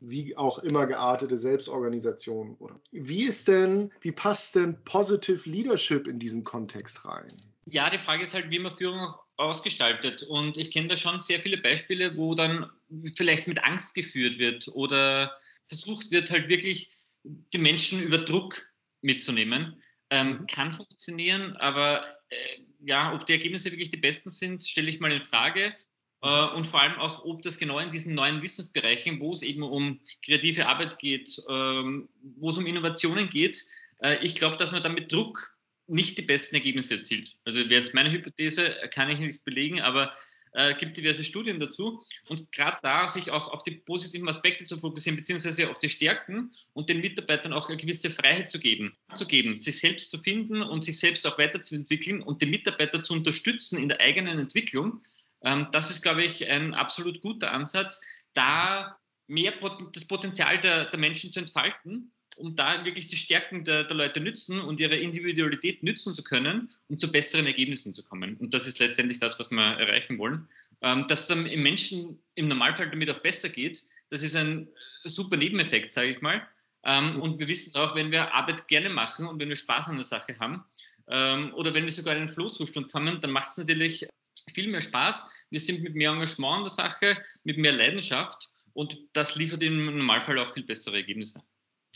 wie 0.00 0.37
auch 0.37 0.60
immer 0.60 0.87
geartete 0.87 1.38
Selbstorganisation. 1.38 2.56
Wie 2.93 3.25
ist 3.25 3.49
denn, 3.49 3.90
wie 4.00 4.12
passt 4.12 4.54
denn 4.54 4.82
Positive 4.84 5.49
Leadership 5.49 6.06
in 6.06 6.19
diesen 6.19 6.44
Kontext 6.44 7.04
rein? 7.04 7.32
Ja, 7.66 7.90
die 7.90 7.99
Frage 7.99 8.25
ist 8.25 8.32
halt, 8.32 8.50
wie 8.50 8.61
man 8.61 8.76
Führung 8.76 9.12
ausgestaltet. 9.37 10.22
Und 10.22 10.56
ich 10.56 10.70
kenne 10.70 10.88
da 10.88 10.96
schon 10.96 11.20
sehr 11.20 11.40
viele 11.40 11.58
Beispiele, 11.58 12.16
wo 12.16 12.34
dann 12.34 12.70
vielleicht 13.17 13.46
mit 13.46 13.62
Angst 13.64 13.94
geführt 13.94 14.38
wird 14.38 14.69
oder 14.69 15.37
versucht 15.69 16.11
wird, 16.11 16.31
halt 16.31 16.49
wirklich 16.49 16.90
die 17.25 17.58
Menschen 17.58 18.02
über 18.02 18.19
Druck 18.19 18.62
mitzunehmen. 19.02 19.82
Ähm, 20.11 20.29
mhm. 20.29 20.46
kann 20.46 20.73
funktionieren, 20.73 21.55
aber 21.56 22.06
äh, 22.31 22.37
ja, 22.81 23.14
ob 23.14 23.26
die 23.26 23.32
Ergebnisse 23.32 23.70
wirklich 23.70 23.90
die 23.90 23.99
besten 23.99 24.31
sind, 24.31 24.64
stelle 24.64 24.88
ich 24.88 25.00
mal 25.00 25.12
in 25.12 25.20
Frage. 25.20 25.75
Äh, 26.23 26.46
und 26.55 26.67
vor 26.67 26.81
allem 26.81 26.99
auch, 26.99 27.25
ob 27.25 27.43
das 27.43 27.58
genau 27.58 27.78
in 27.78 27.90
diesen 27.90 28.14
neuen 28.14 28.42
Wissensbereichen, 28.42 29.21
wo 29.21 29.33
es 29.33 29.42
eben 29.42 29.62
um 29.62 30.00
kreative 30.25 30.66
Arbeit 30.66 30.99
geht, 30.99 31.40
ähm, 31.49 32.09
wo 32.23 32.49
es 32.49 32.57
um 32.57 32.66
Innovationen 32.66 33.28
geht, 33.28 33.64
äh, 34.02 34.16
ich 34.25 34.35
glaube, 34.35 34.57
dass 34.57 34.73
man 34.73 34.83
dann 34.83 34.95
mit 34.95 35.12
Druck 35.12 35.59
nicht 35.87 36.18
die 36.18 36.23
besten 36.23 36.54
Ergebnisse 36.54 36.97
erzielt. 36.97 37.37
Also 37.45 37.61
wäre 37.61 37.83
jetzt 37.83 37.95
meine 37.95 38.11
Hypothese, 38.11 38.76
kann 38.92 39.11
ich 39.11 39.18
nicht 39.18 39.45
belegen, 39.45 39.80
aber 39.80 40.14
äh, 40.52 40.75
gibt 40.75 40.97
diverse 40.97 41.25
Studien 41.25 41.59
dazu. 41.59 42.02
Und 42.28 42.50
gerade 42.52 42.78
da 42.83 43.09
sich 43.09 43.31
auch 43.31 43.52
auf 43.52 43.62
die 43.64 43.73
positiven 43.73 44.28
Aspekte 44.28 44.64
zu 44.64 44.78
fokussieren, 44.78 45.17
beziehungsweise 45.17 45.71
auf 45.71 45.78
die 45.78 45.88
Stärken 45.88 46.52
und 46.75 46.88
den 46.88 47.00
Mitarbeitern 47.00 47.52
auch 47.52 47.69
eine 47.69 47.76
gewisse 47.76 48.11
Freiheit 48.11 48.50
zu 48.50 48.59
geben, 48.59 48.97
zu 49.17 49.26
geben, 49.26 49.57
sich 49.57 49.78
selbst 49.81 50.11
zu 50.11 50.19
finden 50.19 50.62
und 50.62 50.85
sich 50.85 50.99
selbst 50.99 51.26
auch 51.26 51.38
weiterzuentwickeln 51.38 52.23
und 52.23 52.43
die 52.43 52.47
Mitarbeiter 52.47 53.02
zu 53.02 53.12
unterstützen 53.12 53.78
in 53.78 53.88
der 53.88 54.00
eigenen 54.00 54.38
Entwicklung, 54.38 55.00
ähm, 55.43 55.69
das 55.73 55.90
ist, 55.90 56.02
glaube 56.02 56.25
ich, 56.25 56.47
ein 56.49 56.75
absolut 56.75 57.21
guter 57.21 57.52
Ansatz, 57.52 58.00
da 58.35 58.99
mehr 59.26 59.52
Pot 59.52 59.95
das 59.95 60.07
Potenzial 60.07 60.61
der, 60.61 60.87
der, 60.87 60.99
Menschen 60.99 61.33
zu 61.33 61.38
entfalten, 61.38 62.12
um 62.38 62.57
da 62.57 62.85
wirklich 62.85 63.09
die 63.09 63.16
Stärken 63.16 63.64
der, 63.64 63.85
der, 63.85 63.97
Leute 63.97 64.21
nützen 64.21 64.61
und 64.61 64.80
ihre 64.80 64.97
Individualität 64.97 65.83
nützen 65.83 66.14
zu 66.14 66.23
können, 66.23 66.71
um 66.88 66.99
zu 66.99 67.11
besseren 67.11 67.47
Ergebnissen 67.47 67.95
zu 67.95 68.02
kommen. 68.02 68.37
Und 68.37 68.54
das 68.54 68.66
ist 68.66 68.78
letztendlich 68.78 69.18
das, 69.18 69.38
was 69.38 69.50
wir 69.50 69.61
erreichen 69.61 70.18
wollen. 70.18 70.49
Ähm, 70.80 71.07
dass 71.09 71.26
dann 71.26 71.47
im 71.47 71.62
Menschen 71.62 72.21
im 72.37 72.49
Normalfall 72.49 72.90
damit 72.90 73.11
auch 73.11 73.18
besser 73.18 73.49
geht, 73.49 73.83
das 74.11 74.23
ist 74.23 74.37
ein 74.37 74.68
super 75.04 75.37
Nebeneffekt, 75.37 75.92
sage 75.92 76.11
ich 76.11 76.21
mal. 76.21 76.47
Ähm, 76.85 77.21
und 77.21 77.40
wir 77.40 77.49
wissen 77.49 77.75
auch, 77.76 77.95
wenn 77.95 78.12
wir 78.12 78.33
Arbeit 78.33 78.68
gerne 78.68 78.88
machen 78.88 79.26
und 79.26 79.40
wenn 79.40 79.49
wir 79.49 79.57
Spaß 79.57 79.88
an 79.88 79.97
der 79.97 80.04
Sache 80.04 80.38
haben, 80.38 80.64
ähm, 81.09 81.52
oder 81.54 81.75
wenn 81.75 81.85
wir 81.85 81.92
sogar 81.92 82.14
in 82.14 82.21
einen 82.21 82.28
Flow-Zustand 82.28 82.92
kommen, 82.92 83.21
dann 83.21 83.33
macht 83.33 83.50
es 83.50 83.57
natürlich 83.57 84.07
viel 84.54 84.68
mehr 84.68 84.80
Spaß. 84.80 85.25
Wir 85.50 85.61
sind 85.61 85.83
mit 85.83 85.95
mehr 85.95 86.11
Engagement 86.11 86.59
an 86.59 86.62
der 86.62 86.71
Sache, 86.71 87.18
mit 87.45 87.59
mehr 87.59 87.73
Leidenschaft 87.73 88.49
und 88.73 88.97
das 89.12 89.35
liefert 89.35 89.62
im 89.62 89.87
Normalfall 89.87 90.38
auch 90.38 90.54
viel 90.54 90.62
bessere 90.62 90.97
Ergebnisse. 90.97 91.42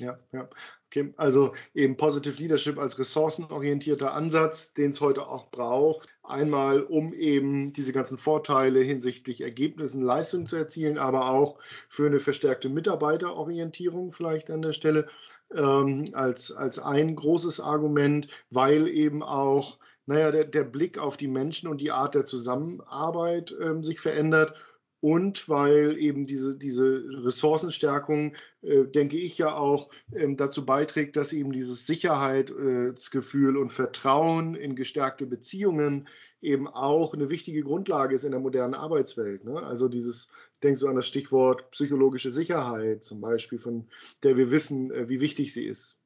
Ja, 0.03 0.19
ja. 0.33 0.49
Okay, 0.89 1.15
also 1.17 1.55
eben 1.75 1.97
Positive 1.97 2.37
Leadership 2.37 2.77
als 2.77 2.99
ressourcenorientierter 2.99 4.13
Ansatz, 4.13 4.75
den 4.75 4.91
es 4.91 5.01
heute 5.01 5.27
auch 5.29 5.51
braucht. 5.51 6.09
Einmal, 6.25 6.83
um 6.83 7.15
eben 7.15 7.73
diese 7.73 7.93
ganzen 7.93 8.19
Vorteile 8.19 8.81
hinsichtlich 8.81 9.43
Ergebnissen, 9.43 10.03
Leistungen 10.03 10.47
zu 10.47 10.57
erzielen, 10.57 10.99
aber 10.99 11.31
auch 11.31 11.59
für 11.89 12.07
eine 12.07 12.19
verstärkte 12.19 12.69
Mitarbeiterorientierung 12.69 14.13
vielleicht 14.13 14.51
an 14.51 14.63
der 14.63 14.73
Stelle 14.73 15.07
ähm, 15.55 16.07
als, 16.15 16.51
als 16.51 16.81
ein 16.81 17.15
großes 17.15 17.61
Argument, 17.61 18.27
weil 18.51 18.89
eben 18.89 19.23
auch 19.23 19.79
naja, 20.07 20.33
der, 20.33 20.45
der 20.47 20.65
Blick 20.65 20.99
auf 20.99 21.17
die 21.17 21.29
Menschen 21.29 21.69
und 21.69 21.81
die 21.81 21.93
Art 21.93 22.17
der 22.17 22.25
Zusammenarbeit 22.25 23.55
ähm, 23.61 23.85
sich 23.85 24.01
verändert 24.01 24.55
und 25.03 25.49
weil 25.49 25.99
eben 25.99 26.27
diese, 26.27 26.57
diese 26.57 27.03
Ressourcenstärkung, 27.25 28.37
äh, 28.63 28.85
denke 28.85 29.19
ich 29.19 29.37
ja 29.37 29.53
auch, 29.53 29.91
ähm, 30.15 30.37
dazu 30.37 30.65
beiträgt, 30.65 31.17
dass 31.17 31.33
eben 31.33 31.53
dieses 31.53 31.89
Sicherheitsgefühl 31.89 33.57
und 33.57 33.73
Vertrauen 33.73 34.55
in 34.55 34.77
gestärkte 34.77 35.27
Beziehungen 35.27 36.09
eben 36.41 36.69
auch 36.69 37.15
eine 37.15 37.31
wichtige 37.31 37.63
Grundlage 37.63 38.15
ist 38.15 38.23
in 38.23 38.31
der 38.31 38.39
modernen 38.39 38.75
Arbeitswelt. 38.75 39.45
Ne? 39.45 39.61
Also 39.61 39.89
dieses, 39.89 40.29
denkst 40.63 40.81
du 40.81 40.87
an 40.87 40.95
das 40.95 41.09
Stichwort 41.09 41.69
psychologische 41.73 42.31
Sicherheit 42.31 43.03
zum 43.03 43.21
Beispiel, 43.21 43.59
von 43.59 43.89
der 44.23 44.37
wir 44.37 44.53
wissen, 44.53 44.93
äh, 44.93 45.09
wie 45.09 45.19
wichtig 45.19 45.53
sie 45.53 45.65
ist. 45.65 45.99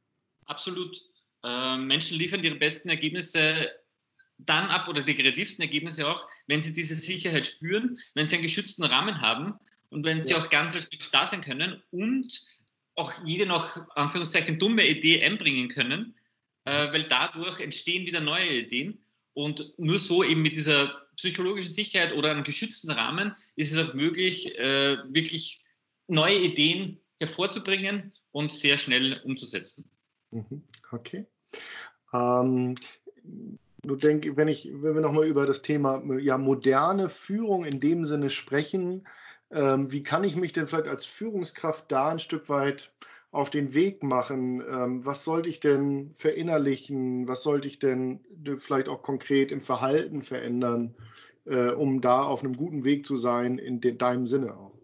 Absolut. 0.47 1.03
Äh, 1.45 1.77
Menschen 1.77 2.17
liefern 2.17 2.43
ihre 2.43 2.57
besten 2.57 2.89
Ergebnisse 2.89 3.69
dann 4.39 4.69
ab 4.69 4.89
oder 4.89 5.03
die 5.03 5.15
kreativsten 5.15 5.63
Ergebnisse 5.63 6.07
auch, 6.09 6.29
wenn 6.47 6.63
sie 6.63 6.73
diese 6.73 6.95
Sicherheit 6.95 7.47
spüren, 7.47 7.99
wenn 8.15 8.29
sie 8.29 8.37
einen 8.37 8.43
geschützten 8.43 8.85
Rahmen 8.85 9.21
haben 9.21 9.55
und 9.91 10.05
wenn 10.05 10.23
sie 10.23 10.33
ja. 10.33 10.39
auch 10.39 10.51
ganz 10.51 10.75
als 10.75 10.91
Mensch 10.91 11.11
da 11.11 11.27
sein 11.27 11.43
können 11.43 11.83
und 11.91 12.43
auch 12.95 13.13
jede 13.25 13.47
noch 13.47 13.89
Anführungszeichen 13.95 14.59
dumme 14.59 14.87
Idee 14.87 15.23
einbringen 15.23 15.69
können, 15.69 16.15
äh, 16.65 16.93
weil 16.93 17.05
dadurch 17.05 17.61
entstehen 17.61 18.07
wieder 18.07 18.21
neue 18.21 18.51
Ideen 18.51 18.99
und 19.35 19.79
nur 19.79 19.99
so 19.99 20.25
eben 20.25 20.43
mit 20.43 20.57
dieser 20.57 21.07
psychologischen 21.17 21.71
Sicherheit 21.71 22.13
oder 22.13 22.31
einem 22.31 22.45
geschützten 22.45 22.91
Rahmen 22.91 23.35
ist 23.55 23.73
es 23.73 23.79
auch 23.79 23.95
möglich, 23.95 24.59
äh, 24.59 24.97
wirklich 25.13 25.63
neue 26.09 26.39
Ideen 26.39 27.01
hervorzubringen 27.19 28.13
und 28.33 28.53
sehr 28.53 28.79
schnell 28.79 29.19
umzusetzen. 29.25 29.91
Mhm. 30.31 30.63
Okay. 30.91 31.27
Ähm, 32.13 32.75
du 33.87 33.97
denk, 33.97 34.37
wenn 34.37 34.49
ich, 34.49 34.71
wenn 34.73 34.95
wir 34.95 35.01
nochmal 35.01 35.27
über 35.27 35.47
das 35.47 35.63
Thema 35.63 36.03
ja, 36.19 36.39
moderne 36.39 37.09
Führung 37.09 37.65
in 37.65 37.81
dem 37.81 38.05
Sinne 38.05 38.31
sprechen, 38.31 39.07
ähm, 39.51 39.93
wie 39.93 40.03
kann 40.03 40.25
ich 40.25 40.37
mich 40.37 40.53
denn 40.53 40.67
vielleicht 40.67 40.89
als 40.89 41.07
Führungskraft 41.07 41.91
da 41.91 42.09
ein 42.09 42.19
Stück 42.19 42.49
weit 42.49 42.91
auf 43.31 43.51
den 43.51 43.75
Weg 43.75 44.03
machen? 44.03 44.61
Ähm, 44.69 45.05
was 45.05 45.25
sollte 45.25 45.49
ich 45.49 45.61
denn 45.61 46.13
verinnerlichen? 46.15 47.29
Was 47.29 47.43
sollte 47.43 47.69
ich 47.69 47.79
denn 47.79 48.25
vielleicht 48.59 48.89
auch 48.89 49.03
konkret 49.03 49.53
im 49.53 49.61
Verhalten 49.61 50.23
verändern, 50.23 50.95
äh, 51.45 51.71
um 51.71 52.01
da 52.01 52.23
auf 52.23 52.43
einem 52.43 52.57
guten 52.57 52.85
Weg 52.85 53.07
zu 53.07 53.17
sein, 53.17 53.59
in 53.59 53.81
de 53.81 53.97
deinem 53.97 54.27
Sinne 54.27 54.57
auch? 54.57 54.77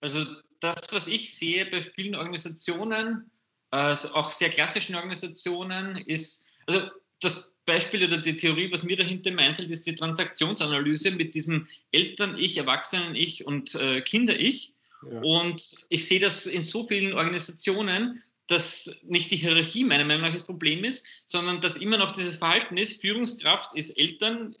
Also 0.00 0.24
das, 0.60 0.86
was 0.90 1.06
ich 1.06 1.36
sehe 1.36 1.70
bei 1.70 1.82
vielen 1.82 2.14
Organisationen, 2.14 3.30
äh, 3.70 3.96
auch 4.12 4.32
sehr 4.32 4.50
klassischen 4.50 4.96
Organisationen, 4.96 5.96
ist, 5.96 6.46
also 6.66 6.88
das 7.20 7.53
Beispiel 7.66 8.04
oder 8.04 8.18
die 8.18 8.36
Theorie, 8.36 8.70
was 8.70 8.82
mir 8.82 8.96
dahinter 8.96 9.36
einfällt, 9.36 9.70
ist 9.70 9.86
die 9.86 9.94
Transaktionsanalyse 9.94 11.10
mit 11.10 11.34
diesem 11.34 11.66
Eltern-Ich, 11.92 12.56
Erwachsenen-Ich 12.58 13.46
und 13.46 13.74
äh, 13.74 14.02
Kinder-Ich. 14.02 14.74
Ja. 15.10 15.20
Und 15.20 15.86
ich 15.88 16.06
sehe 16.06 16.20
das 16.20 16.46
in 16.46 16.62
so 16.62 16.86
vielen 16.86 17.14
Organisationen, 17.14 18.22
dass 18.46 19.00
nicht 19.02 19.30
die 19.30 19.36
Hierarchie 19.36 19.84
meiner 19.84 20.04
Meinung 20.04 20.22
nach 20.22 20.32
das 20.32 20.46
Problem 20.46 20.84
ist, 20.84 21.06
sondern 21.24 21.60
dass 21.60 21.76
immer 21.76 21.96
noch 21.96 22.12
dieses 22.12 22.36
Verhalten 22.36 22.76
ist, 22.76 23.00
Führungskraft 23.00 23.74
ist 23.74 23.90
Eltern 23.98 24.54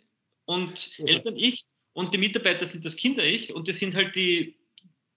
und 0.46 0.96
ja. 0.98 1.06
Eltern-Ich 1.06 1.64
und 1.92 2.14
die 2.14 2.18
Mitarbeiter 2.18 2.64
sind 2.64 2.84
das 2.84 2.96
Kinder-Ich 2.96 3.52
und 3.52 3.68
das 3.68 3.78
sind 3.78 3.94
halt 3.94 4.16
die 4.16 4.56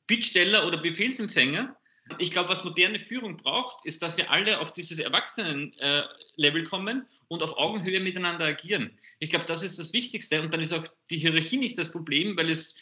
Bittsteller 0.05 0.67
oder 0.67 0.77
Befehlsempfänger. 0.77 1.76
Ich 2.19 2.31
glaube, 2.31 2.49
was 2.49 2.63
moderne 2.63 2.99
Führung 2.99 3.37
braucht, 3.37 3.85
ist, 3.85 4.01
dass 4.01 4.17
wir 4.17 4.31
alle 4.31 4.59
auf 4.59 4.73
dieses 4.73 4.99
Erwachsenen-Level 4.99 6.63
kommen 6.63 7.07
und 7.27 7.43
auf 7.43 7.57
Augenhöhe 7.57 7.99
miteinander 7.99 8.45
agieren. 8.45 8.97
Ich 9.19 9.29
glaube, 9.29 9.45
das 9.45 9.63
ist 9.63 9.77
das 9.77 9.93
Wichtigste. 9.93 10.41
Und 10.41 10.53
dann 10.53 10.61
ist 10.61 10.73
auch 10.73 10.87
die 11.09 11.17
Hierarchie 11.17 11.57
nicht 11.57 11.77
das 11.77 11.91
Problem, 11.91 12.37
weil 12.37 12.49
es 12.49 12.75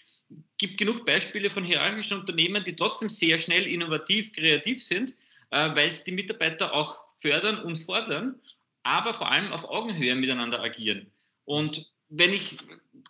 gibt 0.58 0.78
genug 0.78 1.06
Beispiele 1.06 1.50
von 1.50 1.64
hierarchischen 1.64 2.20
Unternehmen, 2.20 2.64
die 2.64 2.76
trotzdem 2.76 3.10
sehr 3.10 3.38
schnell 3.38 3.68
innovativ, 3.68 4.34
kreativ 4.34 4.84
sind, 4.84 5.12
äh, 5.52 5.76
weil 5.76 5.90
sie 5.90 6.04
die 6.06 6.12
Mitarbeiter 6.12 6.74
auch 6.74 7.00
fördern 7.20 7.60
und 7.60 7.78
fordern, 7.78 8.40
aber 8.84 9.14
vor 9.14 9.32
allem 9.32 9.52
auf 9.52 9.66
Augenhöhe 9.66 10.16
miteinander 10.16 10.62
agieren. 10.62 11.12
Und 11.46 11.90
wenn 12.10 12.34
ich, 12.34 12.58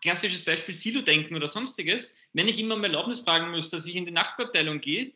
klassisches 0.01 0.45
Beispiel 0.45 0.74
Silo-Denken 0.74 1.36
oder 1.36 1.48
sonstiges, 1.48 2.15
wenn 2.34 2.48
ich 2.48 2.60
immer 2.60 2.75
um 2.75 2.84
Erlaubnis 2.84 3.22
fragen 3.22 3.51
muss, 3.51 3.69
dass 3.69 3.86
ich 3.86 3.95
in 3.95 4.05
die 4.05 4.12
Nachbarabteilung 4.12 4.79
gehe, 4.79 5.12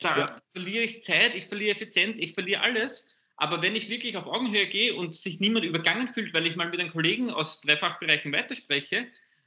da 0.00 0.18
ja. 0.18 0.42
verliere 0.52 0.84
ich 0.84 1.04
Zeit, 1.04 1.34
ich 1.34 1.46
verliere 1.46 1.76
Effizienz, 1.76 2.18
ich 2.18 2.34
verliere 2.34 2.60
alles. 2.60 3.14
Aber 3.36 3.62
wenn 3.62 3.76
ich 3.76 3.88
wirklich 3.88 4.16
auf 4.16 4.26
Augenhöhe 4.26 4.66
gehe 4.66 4.94
und 4.96 5.14
sich 5.14 5.38
niemand 5.38 5.64
übergangen 5.64 6.08
fühlt, 6.08 6.34
weil 6.34 6.46
ich 6.46 6.56
mal 6.56 6.68
mit 6.68 6.80
einem 6.80 6.90
Kollegen 6.90 7.30
aus 7.30 7.60
drei 7.60 7.76
Fachbereichen 7.76 8.32
weiterspreche, 8.32 9.06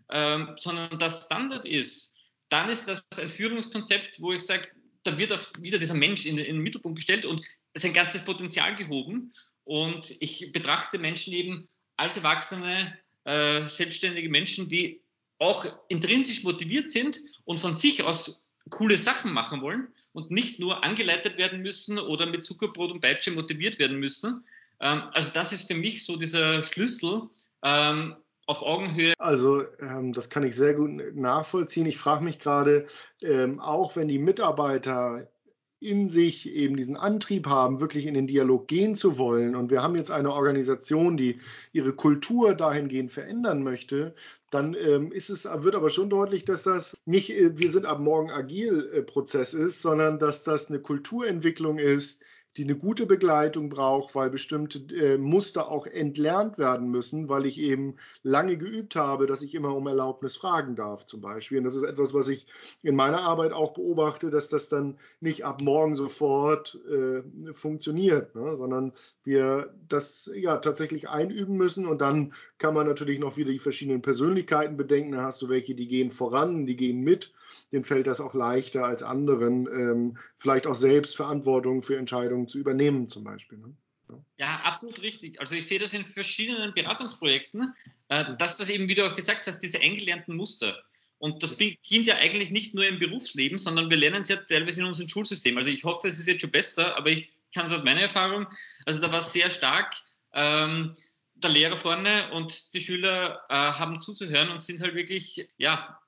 ähm, 0.10 0.55
sondern 0.58 0.98
das 0.98 1.25
Standard 1.25 1.65
ist, 1.65 2.15
dann 2.50 2.70
ist 2.70 2.88
das 2.88 3.03
ein 3.17 3.29
Führungskonzept, 3.29 4.22
wo 4.22 4.34
ich 4.34 4.43
sage, 4.43 4.70
da 5.03 5.17
wird 5.17 5.34
auch 5.34 5.46
wieder 5.60 5.79
dieser 5.79 5.93
Mensch 5.93 6.25
in, 6.25 6.38
in 6.38 6.55
den 6.55 6.63
Mittelpunkt 6.63 6.98
gestellt 6.98 7.25
und 7.25 7.46
sein 7.74 7.93
ganzes 7.93 8.24
Potenzial 8.24 8.75
gehoben. 8.75 9.34
Und 9.63 10.15
ich 10.20 10.51
betrachte 10.51 10.98
Menschen 10.98 11.34
eben 11.34 11.70
als 11.98 12.17
erwachsene, 12.17 12.98
äh, 13.25 13.65
selbstständige 13.65 14.29
Menschen, 14.29 14.70
die 14.70 15.01
auch 15.38 15.65
intrinsisch 15.89 16.43
motiviert 16.43 16.91
sind 16.91 17.20
und 17.46 17.60
von 17.60 17.74
sich 17.74 18.03
aus 18.03 18.48
coole 18.72 18.98
Sachen 18.98 19.32
machen 19.32 19.62
wollen 19.62 19.90
und 20.13 20.32
nicht 20.32 20.60
nur 20.60 20.84
angeleitet 20.84 21.38
werden 21.38 21.62
müssen 21.62 22.00
oder 22.00 22.25
mit 22.25 22.46
Zuckerbrot 22.46 22.92
und 22.92 23.01
Peitsche 23.01 23.32
motiviert 23.32 23.78
werden 23.78 24.00
müssen. 24.00 24.44
Ähm, 24.80 25.04
also 25.13 25.30
das 25.34 25.54
ist 25.54 25.68
für 25.68 25.75
mich 25.75 26.06
so 26.06 26.18
dieser 26.18 26.63
Schlüssel 26.63 27.30
ähm, 27.63 28.16
auf 28.48 28.63
Augenhöhe. 28.63 29.13
Also 29.20 29.63
ähm, 29.80 30.13
das 30.13 30.30
kann 30.30 30.44
ich 30.44 30.56
sehr 30.56 30.74
gut 30.74 31.16
nachvollziehen. 31.16 31.86
Ich 31.86 31.98
frage 31.98 32.24
mich 32.24 32.40
gerade, 32.40 32.88
ähm, 33.22 33.60
auch 33.60 33.96
wenn 33.96 34.08
die 34.08 34.20
Mitarbeiter 34.20 35.28
in 35.82 36.10
sich 36.10 36.48
eben 36.48 36.78
diesen 36.78 36.96
Antrieb 36.96 37.48
haben, 37.48 37.80
wirklich 37.80 38.06
in 38.06 38.14
den 38.14 38.28
Dialog 38.28 38.68
gehen 38.68 38.96
zu 38.96 39.18
wollen. 39.18 39.56
Und 39.56 39.72
wir 39.72 39.82
haben 39.82 39.96
jetzt 39.96 40.12
eine 40.12 40.32
Organisation, 40.32 41.18
die 41.18 41.40
ihre 41.74 41.94
Kultur 41.94 42.54
dahingehend 42.54 43.12
verändern 43.12 43.64
möchte, 43.64 44.14
dann 44.52 44.76
ähm, 44.76 45.12
ist 45.12 45.30
es, 45.30 45.46
wird 45.46 45.74
aber 45.74 45.90
schon 45.90 46.10
deutlich, 46.10 46.46
dass 46.46 46.64
das 46.64 46.96
nicht, 47.06 47.32
äh, 47.32 47.58
wir 47.58 47.72
sind 47.72 47.88
ab 47.88 48.00
morgen 48.00 48.30
agil 48.30 48.92
äh, 48.94 49.02
Prozess 49.02 49.56
ist, 49.56 49.82
sondern 49.82 50.20
dass 50.20 50.44
das 50.44 50.70
eine 50.70 50.80
Kulturentwicklung 50.80 51.80
ist, 51.80 52.22
die 52.58 52.63
eine 52.63 52.75
gute 52.75 53.05
Begleitung 53.05 53.70
braucht, 53.70 54.13
weil 54.13 54.29
bestimmte 54.29 54.79
äh, 54.93 55.17
Muster 55.17 55.70
auch 55.70 55.88
entlernt 55.88 56.58
werden 56.58 56.89
müssen, 56.89 57.29
weil 57.29 57.46
ich 57.46 57.58
eben 57.60 57.96
lange 58.24 58.58
geübt 58.58 58.96
habe, 58.96 59.25
dass 59.25 59.41
ich 59.41 59.55
immer 59.55 59.74
um 59.74 59.88
Erlaubnis 59.88 60.36
fragen 60.36 60.75
darf, 60.75 61.05
zum 61.05 61.22
Beispiel. 61.22 61.60
Und 61.60 61.63
das 61.63 61.75
ist 61.75 61.84
etwas, 61.84 62.13
was 62.13 62.27
ich 62.27 62.48
in 62.84 62.96
meiner 62.96 63.22
Arbeit 63.22 63.53
auch 63.53 63.74
beobachte, 63.74 64.29
dass 64.29 64.50
das 64.50 64.67
dann 64.67 64.98
nicht 65.22 65.46
ab 65.46 65.62
morgen 65.62 65.96
sofort 65.96 66.77
äh, 66.91 67.24
funktioniert, 67.53 68.36
ne? 68.36 68.58
sondern 68.58 68.91
wir 69.24 69.74
das 69.88 70.29
ja 70.36 70.58
tatsächlich 70.58 71.08
einüben 71.08 71.55
müssen 71.55 71.86
und 71.86 72.01
dann 72.01 72.34
kann 72.58 72.74
man 72.74 72.86
natürlich 72.86 73.20
noch 73.20 73.38
wieder 73.38 73.51
die 73.51 73.60
verschiedenen 73.60 74.01
Persönlichkeiten 74.01 74.75
bedenken. 74.75 75.13
Da 75.13 75.24
hast 75.24 75.41
du 75.41 75.48
welche, 75.48 75.74
die 75.74 75.88
gehen 75.88 76.12
voran, 76.12 76.65
die 76.65 76.75
gehen 76.75 77.01
mit 77.01 77.31
denen 77.72 77.86
fällt 77.86 78.08
das 78.08 78.20
auch 78.20 78.34
leichter 78.34 78.86
als 78.86 79.04
anderen, 79.04 79.68
ähm, 79.68 80.18
vielleicht 80.38 80.68
auch 80.68 80.75
selbst 80.75 81.16
Verantwortung 81.16 81.84
für 81.84 81.98
Entscheidungen 81.98 82.48
zu 82.48 82.60
übernehmen, 82.60 83.08
zum 83.08 83.24
Beispiel. 83.24 83.58
Ne? 83.58 83.75
Ja, 84.38 84.62
absolut 84.63 85.01
richtig. 85.01 85.40
Also 85.40 85.56
ich 85.56 85.68
sehe 85.68 85.80
das 85.80 85.94
in 85.94 86.06
verschiedenen 86.06 86.74
Beratungsprojekten, 86.74 87.74
äh, 88.10 88.36
dass 88.38 88.58
das 88.58 88.70
eben, 88.70 88.90
wie 88.90 88.96
du 88.96 89.08
auch 89.08 89.16
gesagt 89.16 89.48
hast, 89.48 89.60
diese 89.60 89.80
eingelernten 89.80 90.36
Muster. 90.36 90.78
Und 91.18 91.44
das 91.44 91.56
beginnt 91.56 92.08
ja 92.08 92.16
eigentlich 92.16 92.50
nicht 92.50 92.74
nur 92.74 92.86
im 92.86 93.00
Berufsleben, 93.00 93.58
sondern 93.58 93.90
wir 93.90 93.98
lernen 93.98 94.24
es 94.24 94.30
ja 94.30 94.38
teilweise 94.38 94.82
in 94.82 94.88
unserem 94.88 95.08
Schulsystem. 95.08 95.56
Also 95.58 95.70
ich 95.70 95.84
hoffe, 95.84 96.08
es 96.08 96.20
ist 96.20 96.28
jetzt 96.28 96.42
schon 96.42 96.51
besser, 96.51 96.98
aber 96.98 97.12
ich 97.12 97.32
kann 97.54 97.68
es 97.68 97.72
aus 97.72 97.84
meiner 97.84 98.01
Erfahrung, 98.01 98.48
also 98.86 99.00
da 99.00 99.12
war 99.12 99.20
es 99.20 99.32
sehr 99.32 99.50
stark, 99.50 99.94
ähm, 100.34 100.94
der 101.36 101.50
Lehrer 101.50 101.78
vorne 101.78 102.32
und 102.34 102.74
die 102.74 102.82
Schüler 102.82 103.42
äh, 103.50 103.54
haben 103.54 104.01
zuzuhören 104.01 104.50
und 104.50 104.62
sind 104.62 104.82
halt 104.82 104.96
wirklich, 104.96 105.48
ja, 105.58 106.00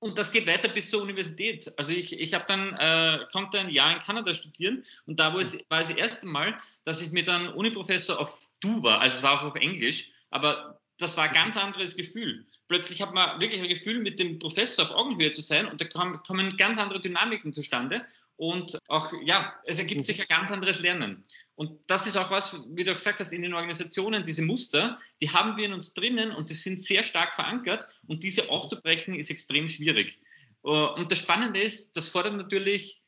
und 0.00 0.18
das 0.18 0.32
geht 0.32 0.46
weiter 0.46 0.68
bis 0.68 0.90
zur 0.90 1.02
Universität. 1.02 1.72
Also 1.78 1.92
ich, 1.92 2.18
ich 2.18 2.34
habe 2.34 2.44
dann, 2.48 2.74
äh, 2.74 3.26
konnte 3.32 3.60
ein 3.60 3.70
Jahr 3.70 3.92
in 3.92 4.00
Kanada 4.00 4.34
studieren 4.34 4.84
und 5.06 5.20
da 5.20 5.32
war 5.32 5.40
es, 5.40 5.56
war 5.68 5.82
es 5.82 5.88
das 5.88 5.96
erste 5.96 6.26
Mal, 6.26 6.56
dass 6.84 7.00
ich 7.00 7.12
mit 7.12 7.28
einem 7.28 7.54
Uniprofessor 7.54 8.18
auf 8.18 8.36
Du 8.60 8.82
war, 8.82 9.00
also 9.00 9.16
es 9.16 9.22
war 9.22 9.40
auch 9.40 9.46
auf 9.46 9.54
Englisch, 9.54 10.12
aber 10.28 10.78
das 10.98 11.16
war 11.16 11.24
ein 11.24 11.34
ganz 11.34 11.56
anderes 11.56 11.96
Gefühl. 11.96 12.46
Plötzlich 12.70 13.02
hat 13.02 13.12
man 13.12 13.40
wirklich 13.40 13.60
ein 13.60 13.68
Gefühl, 13.68 13.98
mit 13.98 14.20
dem 14.20 14.38
Professor 14.38 14.84
auf 14.84 14.96
Augenhöhe 14.96 15.32
zu 15.32 15.42
sein 15.42 15.66
und 15.66 15.80
da 15.80 15.86
kommen 15.86 16.56
ganz 16.56 16.78
andere 16.78 17.00
Dynamiken 17.00 17.52
zustande 17.52 18.06
und 18.36 18.78
auch, 18.86 19.12
ja, 19.24 19.52
es 19.64 19.80
ergibt 19.80 20.04
sich 20.04 20.20
ein 20.20 20.28
ganz 20.28 20.52
anderes 20.52 20.78
Lernen. 20.78 21.24
Und 21.56 21.80
das 21.88 22.06
ist 22.06 22.16
auch 22.16 22.30
was, 22.30 22.56
wie 22.68 22.84
du 22.84 22.94
gesagt 22.94 23.18
hast, 23.18 23.32
in 23.32 23.42
den 23.42 23.54
Organisationen, 23.54 24.22
diese 24.24 24.42
Muster, 24.42 25.00
die 25.20 25.30
haben 25.30 25.56
wir 25.56 25.64
in 25.64 25.72
uns 25.72 25.94
drinnen 25.94 26.30
und 26.30 26.48
die 26.48 26.54
sind 26.54 26.80
sehr 26.80 27.02
stark 27.02 27.34
verankert 27.34 27.88
und 28.06 28.22
diese 28.22 28.48
aufzubrechen 28.48 29.16
ist 29.16 29.30
extrem 29.30 29.66
schwierig. 29.66 30.20
Äh, 30.62 30.68
und 30.68 31.10
das 31.10 31.18
Spannende 31.18 31.60
ist, 31.60 31.96
das 31.96 32.08
fordert 32.08 32.36
natürlich 32.36 33.02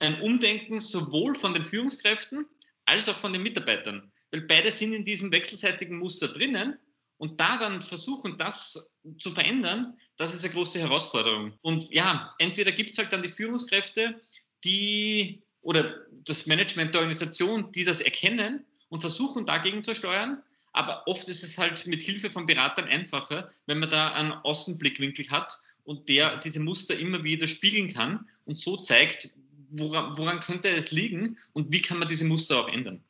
ein 0.00 0.20
Umdenken 0.20 0.80
sowohl 0.80 1.36
von 1.36 1.54
den 1.54 1.62
Führungskräften 1.62 2.44
als 2.86 3.08
auch 3.08 3.18
von 3.18 3.32
den 3.32 3.44
Mitarbeitern. 3.44 4.10
Weil 4.32 4.40
beide 4.40 4.72
sind 4.72 4.94
in 4.94 5.04
diesem 5.04 5.30
wechselseitigen 5.30 5.96
Muster 5.96 6.26
drinnen 6.26 6.76
Und 7.18 7.40
da 7.40 7.58
dann 7.58 7.80
versuchen, 7.80 8.36
das 8.36 8.90
zu 9.18 9.30
verändern, 9.30 9.96
das 10.16 10.34
ist 10.34 10.44
eine 10.44 10.52
große 10.52 10.78
Herausforderung. 10.78 11.54
Und 11.62 11.90
ja, 11.90 12.34
entweder 12.38 12.72
gibt 12.72 12.92
es 12.92 12.98
halt 12.98 13.12
dann 13.12 13.22
die 13.22 13.30
Führungskräfte, 13.30 14.20
die 14.64 15.42
oder 15.62 16.06
das 16.24 16.46
Management 16.46 16.94
der 16.94 17.00
Organisation, 17.00 17.72
die 17.72 17.84
das 17.84 18.00
erkennen 18.00 18.64
und 18.88 19.00
versuchen 19.00 19.46
dagegen 19.46 19.82
zu 19.82 19.94
steuern. 19.94 20.42
Aber 20.72 21.06
oft 21.06 21.26
ist 21.28 21.42
es 21.42 21.56
halt 21.56 21.86
mit 21.86 22.02
Hilfe 22.02 22.30
von 22.30 22.46
Beratern 22.46 22.84
einfacher, 22.84 23.50
wenn 23.66 23.78
man 23.78 23.90
da 23.90 24.12
einen 24.12 24.32
Außenblickwinkel 24.32 25.30
hat 25.30 25.58
und 25.84 26.08
der 26.08 26.36
diese 26.38 26.60
Muster 26.60 26.98
immer 26.98 27.24
wieder 27.24 27.48
spiegeln 27.48 27.92
kann 27.92 28.28
und 28.44 28.60
so 28.60 28.76
zeigt, 28.76 29.30
woran, 29.70 30.16
woran 30.18 30.40
könnte 30.40 30.68
es 30.68 30.90
liegen 30.90 31.38
und 31.52 31.72
wie 31.72 31.80
kann 31.80 31.98
man 31.98 32.08
diese 32.08 32.24
Muster 32.24 32.60
auch 32.60 32.68
ändern. 32.68 33.02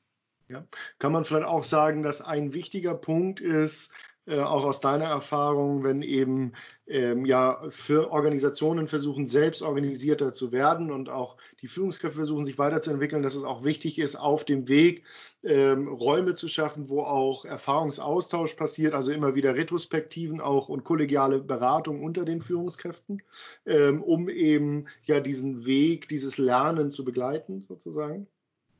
Ja. 0.48 0.64
Kann 0.98 1.12
man 1.12 1.24
vielleicht 1.24 1.46
auch 1.46 1.64
sagen, 1.64 2.02
dass 2.02 2.20
ein 2.20 2.52
wichtiger 2.52 2.94
Punkt 2.94 3.40
ist, 3.40 3.90
äh, 4.28 4.40
auch 4.40 4.64
aus 4.64 4.80
deiner 4.80 5.04
Erfahrung, 5.04 5.84
wenn 5.84 6.02
eben 6.02 6.52
ähm, 6.88 7.24
ja 7.26 7.62
für 7.70 8.10
Organisationen 8.10 8.88
versuchen, 8.88 9.28
selbst 9.28 9.62
organisierter 9.62 10.32
zu 10.32 10.50
werden 10.50 10.90
und 10.90 11.08
auch 11.08 11.36
die 11.60 11.68
Führungskräfte 11.68 12.16
versuchen, 12.16 12.44
sich 12.44 12.58
weiterzuentwickeln, 12.58 13.22
dass 13.22 13.36
es 13.36 13.44
auch 13.44 13.62
wichtig 13.62 14.00
ist, 14.00 14.16
auf 14.16 14.44
dem 14.44 14.66
Weg 14.66 15.04
ähm, 15.44 15.86
Räume 15.86 16.34
zu 16.34 16.48
schaffen, 16.48 16.88
wo 16.88 17.02
auch 17.02 17.44
Erfahrungsaustausch 17.44 18.54
passiert, 18.54 18.94
also 18.94 19.12
immer 19.12 19.36
wieder 19.36 19.54
Retrospektiven 19.54 20.40
auch 20.40 20.68
und 20.68 20.82
kollegiale 20.82 21.38
Beratung 21.38 22.02
unter 22.02 22.24
den 22.24 22.40
Führungskräften, 22.40 23.22
ähm, 23.64 24.02
um 24.02 24.28
eben 24.28 24.86
ja 25.04 25.20
diesen 25.20 25.66
Weg, 25.66 26.08
dieses 26.08 26.36
Lernen 26.36 26.90
zu 26.90 27.04
begleiten, 27.04 27.64
sozusagen. 27.68 28.26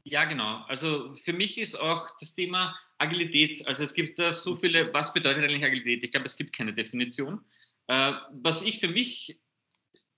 Ja, 0.09 0.25
genau. 0.25 0.63
Also 0.69 1.17
für 1.25 1.33
mich 1.33 1.59
ist 1.59 1.75
auch 1.75 2.09
das 2.21 2.33
Thema 2.37 2.79
Agilität, 2.97 3.67
also 3.67 3.83
es 3.83 3.93
gibt 3.93 4.21
da 4.21 4.31
so 4.31 4.55
viele, 4.55 4.95
was 4.95 5.13
bedeutet 5.13 5.43
eigentlich 5.43 5.65
Agilität? 5.65 6.05
Ich 6.05 6.13
glaube, 6.13 6.27
es 6.27 6.37
gibt 6.37 6.53
keine 6.53 6.73
Definition. 6.73 7.41
Äh, 7.89 8.13
was 8.31 8.63
ich 8.63 8.79
für 8.79 8.87
mich, 8.87 9.41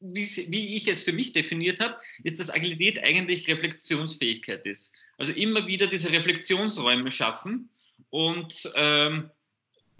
wie, 0.00 0.26
wie, 0.50 0.76
ich 0.76 0.88
es 0.88 1.04
für 1.04 1.12
mich 1.12 1.32
definiert 1.32 1.80
habe, 1.80 1.98
ist, 2.22 2.38
dass 2.38 2.50
Agilität 2.50 3.02
eigentlich 3.02 3.48
Reflexionsfähigkeit 3.48 4.66
ist. 4.66 4.94
Also 5.16 5.32
immer 5.32 5.66
wieder 5.66 5.86
diese 5.86 6.12
Reflexionsräume 6.12 7.10
schaffen 7.10 7.70
und 8.10 8.70
ähm, 8.74 9.30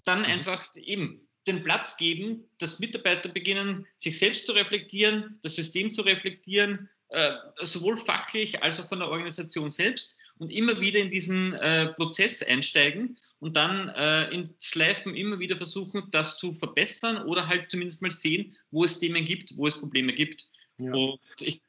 dann 0.05 0.19
mhm. 0.19 0.25
einfach 0.25 0.75
eben 0.75 1.27
den 1.47 1.63
Platz 1.63 1.97
geben, 1.97 2.43
dass 2.59 2.77
Mitarbeiter 2.77 3.29
beginnen, 3.29 3.87
sich 3.97 4.19
selbst 4.19 4.45
zu 4.45 4.51
reflektieren, 4.51 5.39
das 5.41 5.55
System 5.55 5.91
zu 5.91 6.03
reflektieren, 6.03 6.89
äh, 7.09 7.33
sowohl 7.61 7.97
fachlich 7.97 8.61
als 8.63 8.79
auch 8.79 8.87
von 8.87 8.99
der 8.99 9.09
Organisation 9.09 9.71
selbst 9.71 10.17
und 10.37 10.51
immer 10.51 10.79
wieder 10.79 10.99
in 10.99 11.11
diesen 11.11 11.53
äh, 11.53 11.87
Prozess 11.93 12.41
einsteigen 12.41 13.17
und 13.39 13.55
dann 13.55 13.89
äh, 13.89 14.29
in 14.31 14.53
Schleifen 14.59 15.15
immer 15.15 15.39
wieder 15.39 15.57
versuchen, 15.57 16.03
das 16.11 16.37
zu 16.37 16.53
verbessern 16.53 17.23
oder 17.23 17.47
halt 17.47 17.69
zumindest 17.71 18.01
mal 18.01 18.11
sehen, 18.11 18.55
wo 18.71 18.83
es 18.83 18.99
Themen 18.99 19.25
gibt, 19.25 19.57
wo 19.57 19.67
es 19.67 19.79
Probleme 19.79 20.13
gibt. 20.13 20.47
Ja. 20.77 20.93
Und 20.93 21.19
ich 21.39 21.61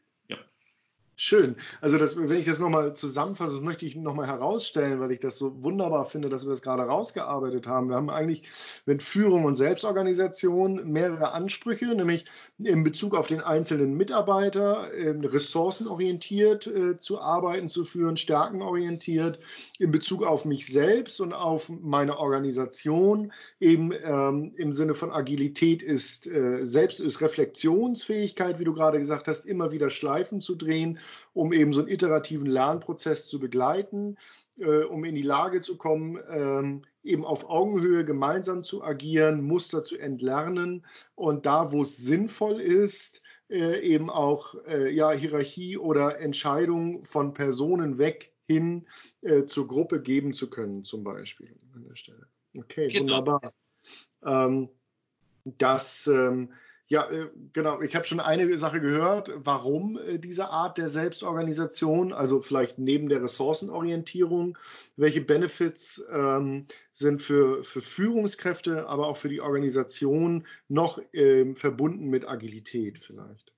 Schön. 1.30 1.54
Also 1.80 1.96
das, 1.96 2.16
wenn 2.16 2.40
ich 2.40 2.46
das 2.46 2.58
nochmal 2.58 2.96
zusammenfasse, 2.96 3.54
das 3.54 3.64
möchte 3.64 3.87
ich 3.87 3.94
nochmal 3.94 4.26
herausstellen, 4.26 4.99
weil 4.99 5.12
ich 5.12 5.20
das 5.20 5.38
so 5.38 5.62
wunderbar 5.62 6.04
finde, 6.04 6.28
dass 6.28 6.42
wir 6.42 6.50
das 6.50 6.60
gerade 6.60 6.82
rausgearbeitet 6.82 7.68
haben. 7.68 7.88
Wir 7.88 7.94
haben 7.94 8.10
eigentlich 8.10 8.42
mit 8.84 9.00
Führung 9.00 9.44
und 9.44 9.54
Selbstorganisation 9.54 10.90
mehrere 10.90 11.30
Ansprüche, 11.30 11.87
nämlich 11.94 12.25
in 12.58 12.82
Bezug 12.82 13.14
auf 13.14 13.28
den 13.28 13.42
einzelnen 13.42 13.96
Mitarbeiter, 13.96 14.92
äh, 14.92 15.10
ressourcenorientiert 15.25 16.66
äh, 16.66 16.99
zu 16.99 17.20
arbeiten, 17.20 17.68
zu 17.68 17.84
führen, 17.84 18.16
stärkenorientiert, 18.16 19.38
in 19.78 19.92
Bezug 19.92 20.25
auf 20.25 20.44
mich 20.44 20.66
selbst 20.66 21.20
und 21.20 21.32
auf 21.32 21.68
meine 21.68 22.18
Organisation, 22.18 23.32
eben 23.60 23.92
ähm, 24.02 24.52
im 24.56 24.72
Sinne 24.72 24.94
von 24.94 25.12
Agilität 25.12 25.80
ist 25.80 26.26
äh, 26.26 26.66
selbst 26.66 26.99
ist 26.99 27.20
Reflexionsfähigkeit, 27.20 28.58
wie 28.58 28.64
du 28.64 28.75
gerade 28.75 28.99
gesagt 28.99 29.28
hast, 29.28 29.46
immer 29.46 29.70
wieder 29.70 29.90
Schleifen 29.90 30.42
zu 30.42 30.56
drehen 30.56 30.99
um 31.33 31.52
eben 31.52 31.73
so 31.73 31.80
einen 31.80 31.91
iterativen 31.91 32.47
Lernprozess 32.47 33.28
zu 33.28 33.41
begleiten, 33.41 34.17
äh, 34.59 34.83
um 34.85 35.04
in 35.04 35.15
die 35.15 35.23
Lage 35.23 35.61
zu 35.61 35.76
kommen, 35.76 36.19
ähm, 36.30 36.83
eben 37.02 37.25
auf 37.25 37.49
Augenhöhe 37.49 38.04
gemeinsam 38.04 38.63
zu 38.63 38.85
agieren, 38.85 39.43
Muster 39.43 39.85
zu 39.85 39.97
entlernen 39.97 40.87
und 41.15 41.47
da, 41.47 41.73
wo 41.73 41.83
es 41.83 41.97
sinnvoll 41.97 42.61
ist, 42.61 43.23
äh, 43.49 43.80
eben 43.80 44.11
auch 44.11 44.54
äh, 44.67 44.95
ja, 44.95 45.11
Hierarchie 45.11 45.76
oder 45.76 46.19
Entscheidungen 46.21 47.04
von 47.04 47.35
Personen 47.35 47.99
weg 47.99 48.33
hin 48.47 48.87
äh, 49.23 49.47
zur 49.47 49.67
Gruppe 49.67 50.02
geben 50.02 50.35
zu 50.35 50.50
können, 50.50 50.85
zum 50.85 51.04
Beispiel 51.04 51.56
an 51.75 51.85
der 51.89 51.97
Stelle. 51.97 52.26
Okay, 52.56 52.89
genau. 52.89 53.19
wunderbar. 53.19 53.54
Ähm, 54.25 54.69
das 55.45 56.06
ähm, 56.06 56.52
ja, 56.91 57.09
äh, 57.09 57.29
genau. 57.53 57.81
Ich 57.83 57.95
habe 57.95 58.05
schon 58.05 58.19
eine 58.19 58.59
Sache 58.59 58.81
gehört, 58.81 59.31
warum 59.37 59.97
äh, 59.97 60.19
diese 60.19 60.50
Art 60.50 60.76
der 60.76 60.89
Selbstorganisation, 60.89 62.13
also 62.13 62.43
vielleicht 62.43 62.81
neben 62.81 63.09
der 63.09 63.23
Ressourcenorientierung, 63.23 64.59
welche 64.97 65.21
Benefits 65.21 66.05
ähm, 66.13 66.67
sind 66.93 67.23
für, 67.23 67.63
für 67.63 67.81
Führungskräfte, 67.81 68.89
aber 68.89 69.07
auch 69.07 69.17
für 69.17 69.29
die 69.29 69.41
Organisation 69.41 70.49
noch 70.67 71.00
ähm, 71.13 71.55
verbunden 71.55 72.09
mit 72.09 72.29
Agilität 72.29 72.99
vielleicht? 72.99 73.53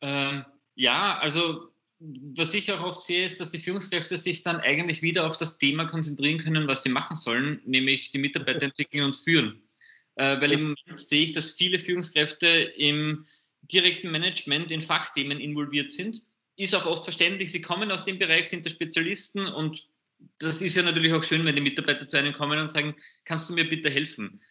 Ähm, 0.00 0.44
ja, 0.74 1.18
also 1.18 1.68
was 2.00 2.52
ich 2.52 2.72
auch 2.72 2.82
oft 2.82 3.02
sehe, 3.02 3.26
ist, 3.26 3.38
dass 3.38 3.52
die 3.52 3.60
Führungskräfte 3.60 4.16
sich 4.16 4.42
dann 4.42 4.56
eigentlich 4.56 5.02
wieder 5.02 5.28
auf 5.28 5.36
das 5.36 5.58
Thema 5.58 5.86
konzentrieren 5.86 6.38
können, 6.38 6.66
was 6.66 6.82
sie 6.82 6.88
machen 6.88 7.14
sollen, 7.14 7.62
nämlich 7.64 8.10
die 8.10 8.18
Mitarbeiter 8.18 8.62
entwickeln 8.64 9.04
und 9.04 9.16
führen 9.16 9.62
äh, 10.20 10.38
weil 10.38 10.52
im 10.52 10.62
Moment 10.62 10.98
sehe 10.98 11.24
ich, 11.24 11.32
dass 11.32 11.52
viele 11.52 11.80
Führungskräfte 11.80 12.46
im 12.46 13.24
direkten 13.62 14.10
Management 14.10 14.70
in 14.70 14.82
Fachthemen 14.82 15.40
involviert 15.40 15.90
sind. 15.92 16.20
Ist 16.56 16.74
auch 16.74 16.84
oft 16.84 17.04
verständlich, 17.04 17.52
sie 17.52 17.62
kommen 17.62 17.90
aus 17.90 18.04
dem 18.04 18.18
Bereich, 18.18 18.50
sind 18.50 18.66
da 18.66 18.70
Spezialisten 18.70 19.46
und 19.46 19.86
das 20.38 20.60
ist 20.60 20.76
ja 20.76 20.82
natürlich 20.82 21.14
auch 21.14 21.24
schön, 21.24 21.46
wenn 21.46 21.56
die 21.56 21.62
Mitarbeiter 21.62 22.06
zu 22.06 22.18
einem 22.18 22.34
kommen 22.34 22.58
und 22.58 22.70
sagen, 22.70 22.94
kannst 23.24 23.48
du 23.48 23.54
mir 23.54 23.66
bitte 23.66 23.88
helfen? 23.88 24.42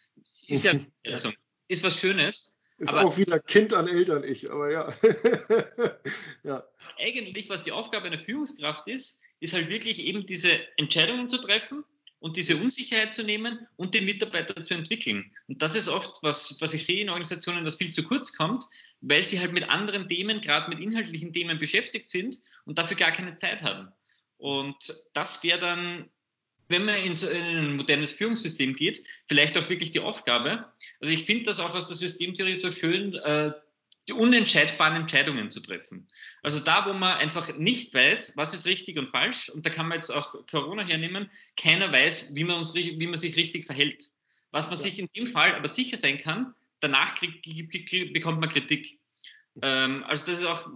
Ist 0.48 0.64
ja 0.64 0.72
also, 1.06 1.30
ist 1.68 1.84
was 1.84 2.00
Schönes. 2.00 2.58
Ist 2.78 2.88
aber 2.88 3.04
auch 3.04 3.16
wieder 3.16 3.38
Kind 3.38 3.72
an 3.72 3.86
Eltern 3.86 4.24
ich, 4.24 4.50
aber 4.50 4.72
ja. 4.72 4.92
ja. 6.42 6.64
Eigentlich, 6.98 7.48
was 7.48 7.62
die 7.62 7.70
Aufgabe 7.70 8.06
einer 8.06 8.18
Führungskraft 8.18 8.88
ist, 8.88 9.20
ist 9.38 9.52
halt 9.52 9.68
wirklich 9.68 10.00
eben 10.00 10.26
diese 10.26 10.50
Entscheidungen 10.76 11.28
zu 11.28 11.38
treffen, 11.38 11.84
und 12.20 12.36
diese 12.36 12.56
Unsicherheit 12.56 13.14
zu 13.14 13.24
nehmen 13.24 13.66
und 13.76 13.94
den 13.94 14.04
Mitarbeiter 14.04 14.64
zu 14.64 14.74
entwickeln. 14.74 15.32
Und 15.48 15.60
das 15.62 15.74
ist 15.74 15.88
oft, 15.88 16.22
was, 16.22 16.56
was 16.60 16.74
ich 16.74 16.84
sehe 16.84 17.00
in 17.00 17.08
Organisationen, 17.08 17.64
das 17.64 17.76
viel 17.76 17.92
zu 17.92 18.04
kurz 18.04 18.32
kommt, 18.34 18.64
weil 19.00 19.22
sie 19.22 19.40
halt 19.40 19.52
mit 19.52 19.68
anderen 19.68 20.08
Themen, 20.08 20.40
gerade 20.40 20.68
mit 20.68 20.80
inhaltlichen 20.80 21.32
Themen 21.32 21.58
beschäftigt 21.58 22.08
sind 22.08 22.36
und 22.66 22.78
dafür 22.78 22.96
gar 22.96 23.12
keine 23.12 23.36
Zeit 23.36 23.62
haben. 23.62 23.88
Und 24.36 24.76
das 25.14 25.42
wäre 25.42 25.60
dann, 25.60 26.10
wenn 26.68 26.84
man 26.84 26.96
in, 26.96 27.16
so 27.16 27.28
ein 27.28 27.76
modernes 27.76 28.12
Führungssystem 28.12 28.76
geht, 28.76 29.02
vielleicht 29.26 29.56
auch 29.58 29.68
wirklich 29.68 29.90
die 29.90 30.00
Aufgabe. 30.00 30.66
Also 31.00 31.12
ich 31.12 31.24
finde 31.24 31.44
das 31.44 31.58
auch 31.58 31.74
aus 31.74 31.88
der 31.88 31.96
Systemtheorie 31.96 32.54
so 32.54 32.70
schön, 32.70 33.14
äh, 33.14 33.52
die 34.10 34.14
unentscheidbaren 34.14 34.96
Entscheidungen 34.96 35.52
zu 35.52 35.60
treffen. 35.60 36.08
Also 36.42 36.58
da, 36.58 36.84
wo 36.86 36.92
man 36.92 37.18
einfach 37.18 37.56
nicht 37.56 37.94
weiß, 37.94 38.32
was 38.34 38.54
ist 38.54 38.66
richtig 38.66 38.98
und 38.98 39.10
falsch, 39.10 39.48
und 39.50 39.64
da 39.64 39.70
kann 39.70 39.86
man 39.86 39.98
jetzt 39.98 40.10
auch 40.10 40.34
Corona 40.50 40.84
hernehmen, 40.84 41.30
keiner 41.56 41.92
weiß, 41.92 42.34
wie 42.34 42.42
man, 42.42 42.56
uns, 42.56 42.74
wie 42.74 43.06
man 43.06 43.20
sich 43.20 43.36
richtig 43.36 43.66
verhält. 43.66 44.10
Was 44.50 44.66
man 44.66 44.76
ja. 44.78 44.82
sich 44.82 44.98
in 44.98 45.08
dem 45.14 45.28
Fall 45.28 45.54
aber 45.54 45.68
sicher 45.68 45.96
sein 45.96 46.18
kann, 46.18 46.54
danach 46.80 47.14
krieg, 47.14 48.12
bekommt 48.12 48.40
man 48.40 48.50
Kritik. 48.50 48.98
Ähm, 49.62 50.02
also 50.04 50.26
das 50.26 50.40
ist 50.40 50.46
auch, 50.46 50.68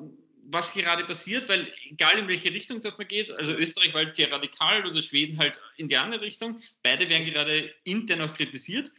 was 0.47 0.73
gerade 0.73 1.05
passiert, 1.05 1.49
weil 1.49 1.73
egal 1.90 2.18
in 2.18 2.29
welche 2.29 2.53
Richtung 2.53 2.83
das 2.83 2.97
man 2.99 3.09
geht, 3.09 3.33
also 3.33 3.53
Österreich 3.53 3.94
war 3.94 4.05
halt 4.05 4.14
sehr 4.14 4.31
radikal 4.31 4.87
oder 4.87 5.03
Schweden 5.03 5.38
halt 5.38 5.59
in 5.77 5.88
die 5.88 5.97
andere 5.97 6.20
Richtung, 6.20 6.61
beide 6.85 7.09
werden 7.09 7.25
gerade 7.25 7.75
intern 7.83 8.20
auch 8.20 8.37
kritisiert. 8.37 8.92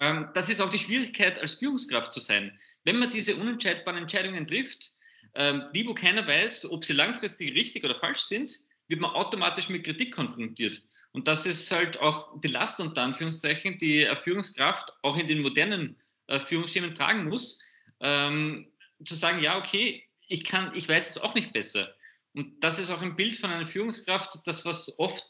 Ähm, 0.00 0.28
das 0.34 0.48
ist 0.48 0.60
auch 0.60 0.70
die 0.70 0.78
Schwierigkeit, 0.78 1.38
als 1.38 1.54
Führungskraft 1.54 2.12
zu 2.12 2.20
sein. 2.20 2.58
Wenn 2.84 2.98
man 2.98 3.10
diese 3.10 3.36
unentscheidbaren 3.36 4.00
Entscheidungen 4.00 4.46
trifft, 4.46 4.90
ähm, 5.34 5.64
die, 5.74 5.86
wo 5.86 5.94
keiner 5.94 6.26
weiß, 6.26 6.70
ob 6.70 6.84
sie 6.84 6.92
langfristig 6.92 7.54
richtig 7.54 7.84
oder 7.84 7.96
falsch 7.96 8.22
sind, 8.22 8.52
wird 8.88 9.00
man 9.00 9.10
automatisch 9.12 9.68
mit 9.68 9.84
Kritik 9.84 10.14
konfrontiert. 10.14 10.82
Und 11.12 11.28
das 11.28 11.46
ist 11.46 11.70
halt 11.70 11.98
auch 11.98 12.40
die 12.40 12.48
Last 12.48 12.78
unter 12.78 13.02
Anführungszeichen, 13.02 13.78
die 13.78 14.06
eine 14.06 14.16
Führungskraft 14.16 14.92
auch 15.02 15.16
in 15.16 15.26
den 15.26 15.40
modernen 15.40 15.96
äh, 16.26 16.40
Führungsschemen 16.40 16.94
tragen 16.94 17.28
muss, 17.28 17.62
ähm, 18.00 18.70
zu 19.04 19.14
sagen, 19.14 19.42
ja, 19.42 19.58
okay, 19.58 20.04
ich 20.28 20.44
kann, 20.44 20.74
ich 20.74 20.88
weiß 20.88 21.10
es 21.10 21.18
auch 21.18 21.34
nicht 21.34 21.52
besser. 21.52 21.94
Und 22.34 22.60
das 22.62 22.78
ist 22.78 22.90
auch 22.90 23.00
ein 23.00 23.16
Bild 23.16 23.36
von 23.36 23.50
einer 23.50 23.66
Führungskraft, 23.66 24.46
das 24.46 24.64
was 24.66 24.98
oft 24.98 25.24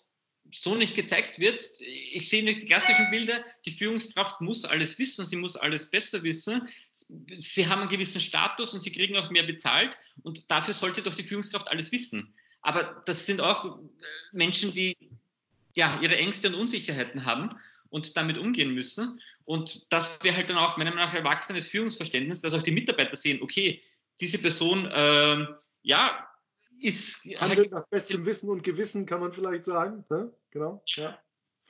so 0.52 0.74
nicht 0.74 0.94
gezeigt 0.94 1.38
wird. 1.38 1.68
Ich 1.80 2.28
sehe 2.28 2.44
nicht 2.44 2.62
die 2.62 2.66
klassischen 2.66 3.10
Bilder. 3.10 3.44
Die 3.64 3.70
Führungskraft 3.70 4.40
muss 4.40 4.64
alles 4.64 4.98
wissen, 4.98 5.26
sie 5.26 5.36
muss 5.36 5.56
alles 5.56 5.90
besser 5.90 6.22
wissen. 6.22 6.68
Sie 7.38 7.66
haben 7.66 7.82
einen 7.82 7.90
gewissen 7.90 8.20
Status 8.20 8.72
und 8.72 8.80
sie 8.80 8.92
kriegen 8.92 9.16
auch 9.16 9.30
mehr 9.30 9.44
bezahlt 9.44 9.96
und 10.22 10.50
dafür 10.50 10.74
sollte 10.74 11.02
doch 11.02 11.14
die 11.14 11.24
Führungskraft 11.24 11.68
alles 11.68 11.92
wissen. 11.92 12.34
Aber 12.62 13.02
das 13.06 13.26
sind 13.26 13.40
auch 13.40 13.64
äh, 13.64 13.70
Menschen, 14.32 14.72
die 14.72 14.96
ja 15.74 16.00
ihre 16.00 16.16
Ängste 16.16 16.48
und 16.48 16.54
Unsicherheiten 16.54 17.24
haben 17.24 17.50
und 17.90 18.16
damit 18.16 18.38
umgehen 18.38 18.74
müssen. 18.74 19.20
Und 19.44 19.86
das 19.90 20.18
wäre 20.22 20.36
halt 20.36 20.50
dann 20.50 20.58
auch 20.58 20.76
meiner 20.76 20.90
Meinung 20.90 21.06
nach 21.06 21.14
erwachsenes 21.14 21.68
Führungsverständnis, 21.68 22.40
dass 22.40 22.54
auch 22.54 22.62
die 22.62 22.72
Mitarbeiter 22.72 23.14
sehen, 23.14 23.40
okay, 23.42 23.80
diese 24.20 24.38
Person, 24.38 24.86
äh, 24.86 25.46
ja, 25.82 26.28
ist. 26.80 27.24
Handelt 27.38 27.70
nach 27.70 27.86
bestem 27.88 28.24
Wissen 28.26 28.48
und 28.48 28.62
Gewissen, 28.62 29.06
kann 29.06 29.20
man 29.20 29.32
vielleicht 29.32 29.64
sagen. 29.64 30.04
Ne? 30.10 30.32
Genau. 30.50 30.82
Ja. 30.96 31.18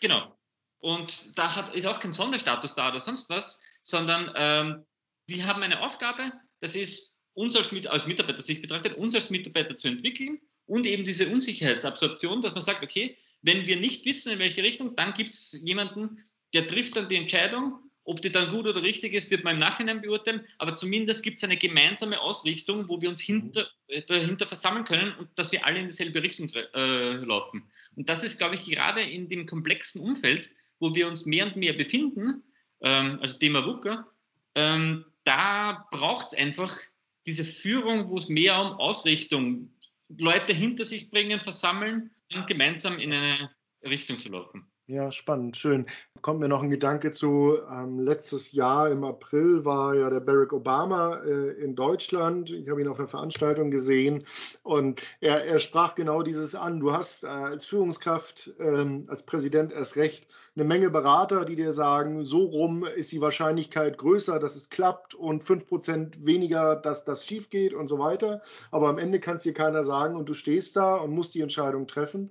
Genau. 0.01 0.37
Und 0.79 1.37
da 1.39 1.57
hat, 1.57 1.75
ist 1.75 1.87
auch 1.87 2.01
kein 2.01 2.13
Sonderstatus 2.13 2.75
da 2.75 2.91
oder 2.91 3.01
sonst 3.01 3.29
was, 3.31 3.61
sondern 3.83 4.33
ähm, 4.37 4.87
wir 5.27 5.47
haben 5.47 5.63
eine 5.63 5.81
Aufgabe, 5.81 6.33
das 6.61 6.75
ist 6.75 7.15
uns 7.35 7.57
als, 7.57 7.71
als 7.87 8.07
Mitarbeiter 8.07 8.43
sich 8.43 8.63
betrachtet, 8.63 8.97
uns 8.97 9.15
als 9.15 9.31
Mitarbeiter 9.31 9.77
zu 9.77 9.89
entwickeln 9.89 10.41
und 10.67 10.87
eben 10.87 11.05
diese 11.05 11.29
Unsicherheitsabsorption, 11.29 12.43
dass 12.43 12.53
man 12.53 12.63
sagt, 12.63 12.83
okay, 12.83 13.17
wenn 13.43 13.67
wir 13.67 13.77
nicht 13.77 14.05
wissen, 14.05 14.33
in 14.33 14.39
welche 14.39 14.63
Richtung, 14.63 14.97
dann 14.97 15.13
gibt 15.13 15.35
es 15.35 15.53
jemanden, 15.63 16.25
der 16.55 16.67
trifft 16.67 16.97
dann 16.97 17.09
die 17.09 17.17
Entscheidung. 17.17 17.86
Ob 18.07 18.23
die 18.23 18.31
dann 18.31 18.51
gut 18.51 18.67
oder 18.67 18.83
richtig 18.83 19.15
ist, 19.15 19.33
wird 19.33 19.43
man 19.43 19.55
im 19.55 19.61
Nachhinein 19.61 20.01
beurteilen. 20.01 20.47
Aber 20.59 20.77
zumindest 20.77 21.25
gibt 21.25 21.39
es 21.39 21.45
eine 21.45 21.57
gemeinsame 21.57 22.21
Ausrichtung, 22.21 22.89
wo 22.89 23.01
wir 23.03 23.09
uns 23.09 23.21
hinter, 23.21 23.69
äh, 23.89 24.01
dahinter 24.03 24.47
versammeln 24.47 24.85
können 24.85 25.13
und 25.19 25.29
dass 25.35 25.51
wir 25.51 25.67
alle 25.67 25.81
in 25.81 25.89
dieselbe 25.89 26.23
Richtung 26.23 26.49
äh, 26.49 27.15
laufen. 27.17 27.65
Und 27.97 28.09
das 28.09 28.23
ist, 28.23 28.39
glaube 28.39 28.55
ich, 28.55 28.65
gerade 28.65 29.03
in 29.03 29.29
dem 29.29 29.47
komplexen 29.47 30.01
Umfeld, 30.01 30.49
wo 30.79 30.95
wir 30.95 31.09
uns 31.09 31.27
mehr 31.27 31.47
und 31.47 31.57
mehr 31.57 31.73
befinden, 31.73 32.45
ähm, 32.81 33.19
also 33.21 33.39
Thema 33.39 33.67
WUKA, 33.67 34.07
ähm, 34.55 35.05
da 35.25 35.89
braucht 35.91 36.29
es 36.33 36.39
einfach 36.39 36.79
diese 37.27 37.45
Führung, 37.45 38.09
wo 38.09 38.19
es 38.19 38.29
mehr 38.29 38.61
um 38.61 38.79
Ausrichtung, 38.79 39.73
Leute 40.17 40.53
hinter 40.53 40.85
sich 40.85 41.11
bringen, 41.11 41.41
versammeln 41.41 42.13
und 42.33 42.47
gemeinsam 42.47 43.01
in 43.01 43.13
eine 43.13 43.51
Richtung 43.83 44.21
zu 44.21 44.29
laufen. 44.29 44.65
Ja, 44.89 45.11
spannend, 45.11 45.57
schön. 45.57 45.85
Kommt 46.23 46.39
mir 46.39 46.47
noch 46.49 46.63
ein 46.63 46.71
Gedanke 46.71 47.11
zu, 47.11 47.59
ähm, 47.69 47.99
letztes 47.99 48.53
Jahr 48.53 48.89
im 48.89 49.03
April 49.03 49.65
war 49.65 49.97
ja 49.97 50.09
der 50.11 50.21
Barack 50.21 50.53
Obama 50.53 51.17
äh, 51.25 51.51
in 51.61 51.75
Deutschland. 51.75 52.51
Ich 52.51 52.69
habe 52.69 52.81
ihn 52.81 52.87
auf 52.87 53.01
einer 53.01 53.09
Veranstaltung 53.09 53.73
gesehen 53.73 54.25
und 54.63 55.03
er, 55.21 55.45
er 55.45 55.59
sprach 55.59 55.97
genau 55.97 56.23
dieses 56.23 56.55
an. 56.55 56.79
Du 56.79 56.93
hast 56.93 57.25
äh, 57.25 57.27
als 57.27 57.67
Führungskraft, 57.67 58.53
ähm, 58.61 59.07
als 59.09 59.25
Präsident 59.25 59.73
erst 59.73 59.97
recht, 59.97 60.29
eine 60.55 60.65
Menge 60.65 60.89
Berater, 60.89 61.45
die 61.45 61.57
dir 61.57 61.73
sagen, 61.73 62.25
so 62.25 62.45
rum 62.45 62.85
ist 62.85 63.11
die 63.11 63.21
Wahrscheinlichkeit 63.21 63.99
größer, 63.99 64.39
dass 64.39 64.55
es 64.55 64.71
klappt 64.71 65.15
und 65.15 65.43
5% 65.43 66.25
weniger, 66.25 66.77
dass 66.77 67.05
das 67.05 67.27
schief 67.27 67.51
geht 67.51 67.75
und 67.75 67.89
so 67.89 67.99
weiter. 67.99 68.41
Aber 68.71 68.89
am 68.89 68.99
Ende 68.99 69.19
kann 69.19 69.37
es 69.37 69.43
dir 69.43 69.53
keiner 69.53 69.83
sagen 69.83 70.15
und 70.15 70.29
du 70.29 70.35
stehst 70.35 70.77
da 70.77 70.95
und 70.95 71.11
musst 71.11 71.35
die 71.35 71.41
Entscheidung 71.41 71.89
treffen 71.89 72.31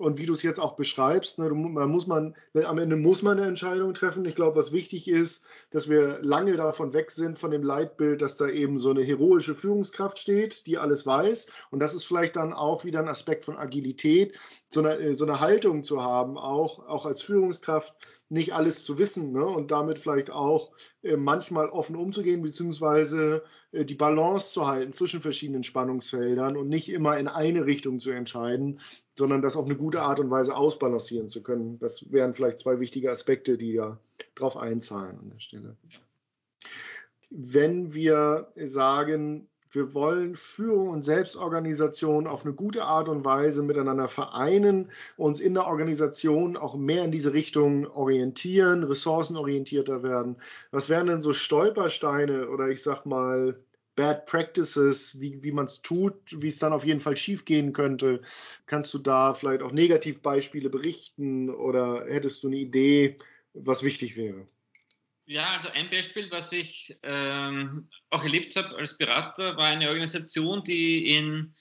und 0.00 0.18
wie 0.18 0.24
du 0.24 0.32
es 0.32 0.42
jetzt 0.42 0.58
auch 0.58 0.76
beschreibst, 0.76 1.38
ne, 1.38 1.50
man 1.50 1.90
muss 1.90 2.06
man, 2.06 2.34
am 2.54 2.78
Ende 2.78 2.96
muss 2.96 3.22
man 3.22 3.38
eine 3.38 3.46
Entscheidung 3.46 3.92
treffen. 3.92 4.24
Ich 4.24 4.34
glaube, 4.34 4.56
was 4.56 4.72
wichtig 4.72 5.08
ist, 5.08 5.44
dass 5.70 5.90
wir 5.90 6.20
lange 6.22 6.56
davon 6.56 6.94
weg 6.94 7.10
sind, 7.10 7.38
von 7.38 7.50
dem 7.50 7.62
Leitbild, 7.62 8.22
dass 8.22 8.38
da 8.38 8.48
eben 8.48 8.78
so 8.78 8.90
eine 8.90 9.02
heroische 9.02 9.54
Führungskraft 9.54 10.18
steht, 10.18 10.66
die 10.66 10.78
alles 10.78 11.06
weiß. 11.06 11.48
Und 11.70 11.80
das 11.80 11.94
ist 11.94 12.04
vielleicht 12.04 12.36
dann 12.36 12.54
auch 12.54 12.84
wieder 12.84 13.00
ein 13.00 13.08
Aspekt 13.08 13.44
von 13.44 13.58
Agilität, 13.58 14.38
so 14.70 14.80
eine, 14.82 15.14
so 15.14 15.26
eine 15.26 15.38
Haltung 15.38 15.84
zu 15.84 16.02
haben, 16.02 16.38
auch, 16.38 16.88
auch 16.88 17.04
als 17.04 17.20
Führungskraft, 17.20 17.94
nicht 18.30 18.54
alles 18.54 18.84
zu 18.84 18.96
wissen 18.96 19.32
ne? 19.32 19.44
und 19.44 19.70
damit 19.72 19.98
vielleicht 19.98 20.30
auch 20.30 20.70
äh, 21.02 21.16
manchmal 21.16 21.68
offen 21.68 21.96
umzugehen, 21.96 22.42
beziehungsweise 22.42 23.42
äh, 23.72 23.84
die 23.84 23.96
Balance 23.96 24.52
zu 24.52 24.66
halten 24.66 24.92
zwischen 24.92 25.20
verschiedenen 25.20 25.64
Spannungsfeldern 25.64 26.56
und 26.56 26.68
nicht 26.68 26.88
immer 26.88 27.18
in 27.18 27.26
eine 27.26 27.66
Richtung 27.66 27.98
zu 27.98 28.10
entscheiden, 28.10 28.80
sondern 29.18 29.42
das 29.42 29.56
auf 29.56 29.66
eine 29.66 29.76
gute 29.76 30.02
Art 30.02 30.20
und 30.20 30.30
Weise 30.30 30.56
ausbalancieren 30.56 31.28
zu 31.28 31.42
können. 31.42 31.78
Das 31.80 32.10
wären 32.10 32.32
vielleicht 32.32 32.60
zwei 32.60 32.78
wichtige 32.78 33.10
Aspekte, 33.10 33.58
die 33.58 33.72
ja 33.72 33.98
darauf 34.36 34.56
einzahlen 34.56 35.18
an 35.18 35.30
der 35.30 35.40
Stelle. 35.40 35.76
Wenn 37.30 37.94
wir 37.94 38.52
sagen, 38.56 39.48
wir 39.72 39.94
wollen 39.94 40.36
Führung 40.36 40.88
und 40.88 41.02
Selbstorganisation 41.02 42.26
auf 42.26 42.44
eine 42.44 42.54
gute 42.54 42.84
Art 42.84 43.08
und 43.08 43.24
Weise 43.24 43.62
miteinander 43.62 44.08
vereinen, 44.08 44.90
uns 45.16 45.40
in 45.40 45.54
der 45.54 45.66
Organisation 45.66 46.56
auch 46.56 46.76
mehr 46.76 47.04
in 47.04 47.12
diese 47.12 47.32
Richtung 47.32 47.86
orientieren, 47.86 48.82
ressourcenorientierter 48.82 50.02
werden. 50.02 50.36
Was 50.72 50.88
wären 50.88 51.06
denn 51.06 51.22
so 51.22 51.32
Stolpersteine 51.32 52.48
oder 52.48 52.68
ich 52.68 52.82
sag 52.82 53.06
mal 53.06 53.60
Bad 53.96 54.26
Practices, 54.26 55.20
wie, 55.20 55.42
wie 55.42 55.52
man 55.52 55.66
es 55.66 55.82
tut, 55.82 56.14
wie 56.42 56.48
es 56.48 56.58
dann 56.58 56.72
auf 56.72 56.84
jeden 56.84 57.00
Fall 57.00 57.16
schiefgehen 57.16 57.72
könnte? 57.72 58.22
Kannst 58.66 58.92
du 58.94 58.98
da 58.98 59.34
vielleicht 59.34 59.62
auch 59.62 59.72
Negativbeispiele 59.72 60.70
berichten 60.70 61.50
oder 61.50 62.06
hättest 62.06 62.42
du 62.42 62.48
eine 62.48 62.56
Idee, 62.56 63.18
was 63.54 63.82
wichtig 63.82 64.16
wäre? 64.16 64.46
Ja, 65.30 65.52
also 65.52 65.68
ein 65.68 65.88
Beispiel, 65.90 66.28
was 66.32 66.50
ich 66.50 66.98
ähm, 67.04 67.88
auch 68.10 68.24
erlebt 68.24 68.56
habe 68.56 68.74
als 68.74 68.98
Berater, 68.98 69.56
war 69.56 69.66
eine 69.66 69.88
Organisation, 69.88 70.64
die 70.64 71.14
in, 71.14 71.54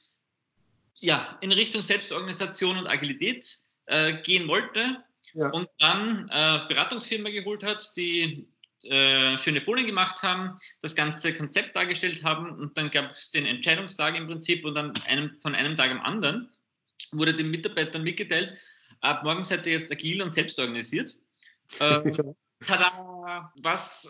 ja, 0.95 1.37
in 1.41 1.51
Richtung 1.51 1.83
Selbstorganisation 1.83 2.79
und 2.79 2.87
Agilität 2.87 3.59
äh, 3.85 4.23
gehen 4.23 4.47
wollte 4.47 5.03
ja. 5.35 5.51
und 5.51 5.69
dann 5.77 6.27
äh, 6.29 6.67
Beratungsfirma 6.67 7.29
geholt 7.29 7.61
hat, 7.61 7.95
die 7.95 8.47
äh, 8.85 9.37
schöne 9.37 9.61
Folien 9.61 9.85
gemacht 9.85 10.23
haben, 10.23 10.57
das 10.81 10.95
ganze 10.95 11.35
Konzept 11.35 11.75
dargestellt 11.75 12.23
haben 12.23 12.49
und 12.49 12.75
dann 12.75 12.89
gab 12.89 13.11
es 13.11 13.29
den 13.29 13.45
Entscheidungstag 13.45 14.15
im 14.15 14.25
Prinzip 14.25 14.65
und 14.65 14.73
dann 14.73 14.93
einem, 15.05 15.39
von 15.43 15.53
einem 15.53 15.77
Tag 15.77 15.91
am 15.91 16.01
anderen 16.01 16.49
wurde 17.11 17.35
den 17.35 17.51
Mitarbeitern 17.51 18.01
mitgeteilt, 18.01 18.57
ab 19.01 19.23
morgen 19.23 19.43
seid 19.43 19.67
ihr 19.67 19.73
jetzt 19.73 19.91
agil 19.91 20.23
und 20.23 20.31
selbst 20.31 20.57
organisiert. 20.57 21.15
Ähm, 21.79 22.33
Tada, 22.65 23.51
was 23.61 24.07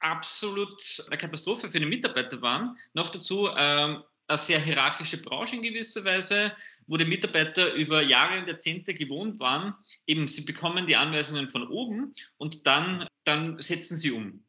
absolut 0.00 1.04
eine 1.06 1.18
Katastrophe 1.18 1.70
für 1.70 1.80
die 1.80 1.86
Mitarbeiter 1.86 2.42
waren. 2.42 2.76
Noch 2.92 3.10
dazu 3.10 3.48
ähm, 3.56 4.02
eine 4.26 4.38
sehr 4.38 4.60
hierarchische 4.60 5.22
Branche 5.22 5.56
in 5.56 5.62
gewisser 5.62 6.04
Weise, 6.04 6.52
wo 6.86 6.96
die 6.96 7.04
Mitarbeiter 7.04 7.72
über 7.74 8.02
Jahre 8.02 8.38
und 8.38 8.48
Jahrzehnte 8.48 8.94
gewohnt 8.94 9.40
waren. 9.40 9.74
Eben, 10.06 10.28
sie 10.28 10.42
bekommen 10.42 10.86
die 10.86 10.96
Anweisungen 10.96 11.48
von 11.48 11.68
oben 11.68 12.14
und 12.36 12.66
dann, 12.66 13.06
dann 13.24 13.60
setzen 13.60 13.96
sie 13.96 14.10
um. 14.10 14.44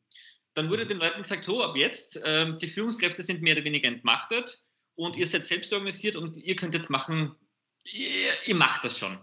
Dann 0.54 0.70
wurde 0.70 0.86
den 0.86 0.98
Leuten 0.98 1.24
gesagt, 1.24 1.46
so, 1.46 1.64
ab 1.64 1.76
jetzt, 1.76 2.18
äh, 2.18 2.56
die 2.56 2.68
Führungskräfte 2.68 3.24
sind 3.24 3.42
mehr 3.42 3.56
oder 3.56 3.66
weniger 3.66 3.88
entmachtet 3.88 4.62
und 4.96 5.18
ihr 5.18 5.28
seid 5.28 5.46
selbst 5.48 5.72
organisiert 5.74 6.16
und 6.16 6.38
ihr 6.38 6.56
könnt 6.56 6.74
jetzt 6.74 6.90
machen, 6.90 7.36
ihr, 7.84 8.34
ihr 8.46 8.56
macht 8.56 8.84
das 8.84 8.98
schon. 8.98 9.20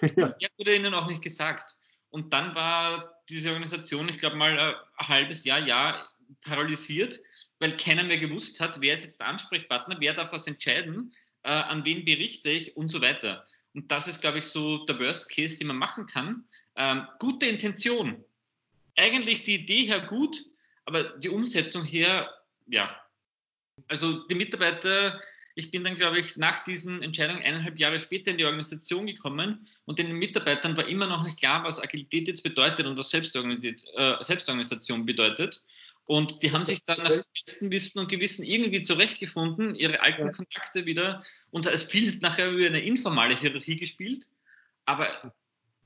Ja. 0.16 0.34
Das 0.40 0.50
wurde 0.58 0.74
ihnen 0.74 0.92
auch 0.92 1.06
nicht 1.06 1.22
gesagt. 1.22 1.76
Und 2.10 2.32
dann 2.32 2.54
war 2.54 3.22
diese 3.28 3.50
Organisation, 3.50 4.08
ich 4.08 4.18
glaube 4.18 4.36
mal 4.36 4.58
ein 4.58 5.08
halbes 5.08 5.44
Jahr, 5.44 5.58
Jahr 5.58 6.08
paralysiert, 6.42 7.20
weil 7.58 7.76
keiner 7.76 8.04
mehr 8.04 8.18
gewusst 8.18 8.60
hat, 8.60 8.80
wer 8.80 8.94
ist 8.94 9.04
jetzt 9.04 9.20
der 9.20 9.28
Ansprechpartner, 9.28 9.96
wer 10.00 10.14
darf 10.14 10.32
was 10.32 10.46
entscheiden, 10.46 11.12
äh, 11.42 11.50
an 11.50 11.84
wen 11.84 12.04
berichte 12.04 12.50
ich 12.50 12.76
und 12.76 12.90
so 12.90 13.00
weiter. 13.00 13.44
Und 13.74 13.90
das 13.90 14.08
ist, 14.08 14.20
glaube 14.20 14.38
ich, 14.38 14.44
so 14.46 14.84
der 14.86 14.98
Worst 14.98 15.30
Case, 15.30 15.58
den 15.58 15.68
man 15.68 15.76
machen 15.76 16.06
kann. 16.06 16.44
Ähm, 16.76 17.06
gute 17.18 17.46
Intention. 17.46 18.24
Eigentlich 18.96 19.44
die 19.44 19.56
Idee 19.56 19.84
her 19.84 20.00
gut, 20.00 20.44
aber 20.84 21.04
die 21.18 21.28
Umsetzung 21.28 21.84
her, 21.84 22.32
ja. 22.66 22.94
Also 23.86 24.26
die 24.26 24.34
Mitarbeiter 24.34 25.20
ich 25.58 25.72
bin 25.72 25.82
dann, 25.82 25.96
glaube 25.96 26.20
ich, 26.20 26.36
nach 26.36 26.62
diesen 26.62 27.02
Entscheidungen 27.02 27.42
eineinhalb 27.42 27.80
Jahre 27.80 27.98
später 27.98 28.30
in 28.30 28.38
die 28.38 28.44
Organisation 28.44 29.08
gekommen 29.08 29.66
und 29.86 29.98
den 29.98 30.12
Mitarbeitern 30.12 30.76
war 30.76 30.86
immer 30.86 31.08
noch 31.08 31.24
nicht 31.24 31.36
klar, 31.36 31.64
was 31.64 31.80
Agilität 31.80 32.28
jetzt 32.28 32.44
bedeutet 32.44 32.86
und 32.86 32.96
was 32.96 33.12
äh, 33.12 34.22
Selbstorganisation 34.22 35.04
bedeutet. 35.04 35.64
Und 36.04 36.44
die 36.44 36.52
haben 36.52 36.64
sich 36.64 36.84
dann 36.86 37.02
nach 37.02 37.24
bestem 37.34 37.72
Wissen 37.72 37.98
und 37.98 38.08
Gewissen 38.08 38.44
irgendwie 38.44 38.82
zurechtgefunden, 38.82 39.74
ihre 39.74 40.00
alten. 40.00 40.32
Kontakte 40.32 40.86
wieder 40.86 41.24
und 41.50 41.66
es 41.66 41.82
viel 41.82 42.18
nachher 42.18 42.52
über 42.52 42.64
eine 42.64 42.80
informale 42.80 43.36
Hierarchie 43.36 43.76
gespielt. 43.76 44.28
Aber 44.84 45.34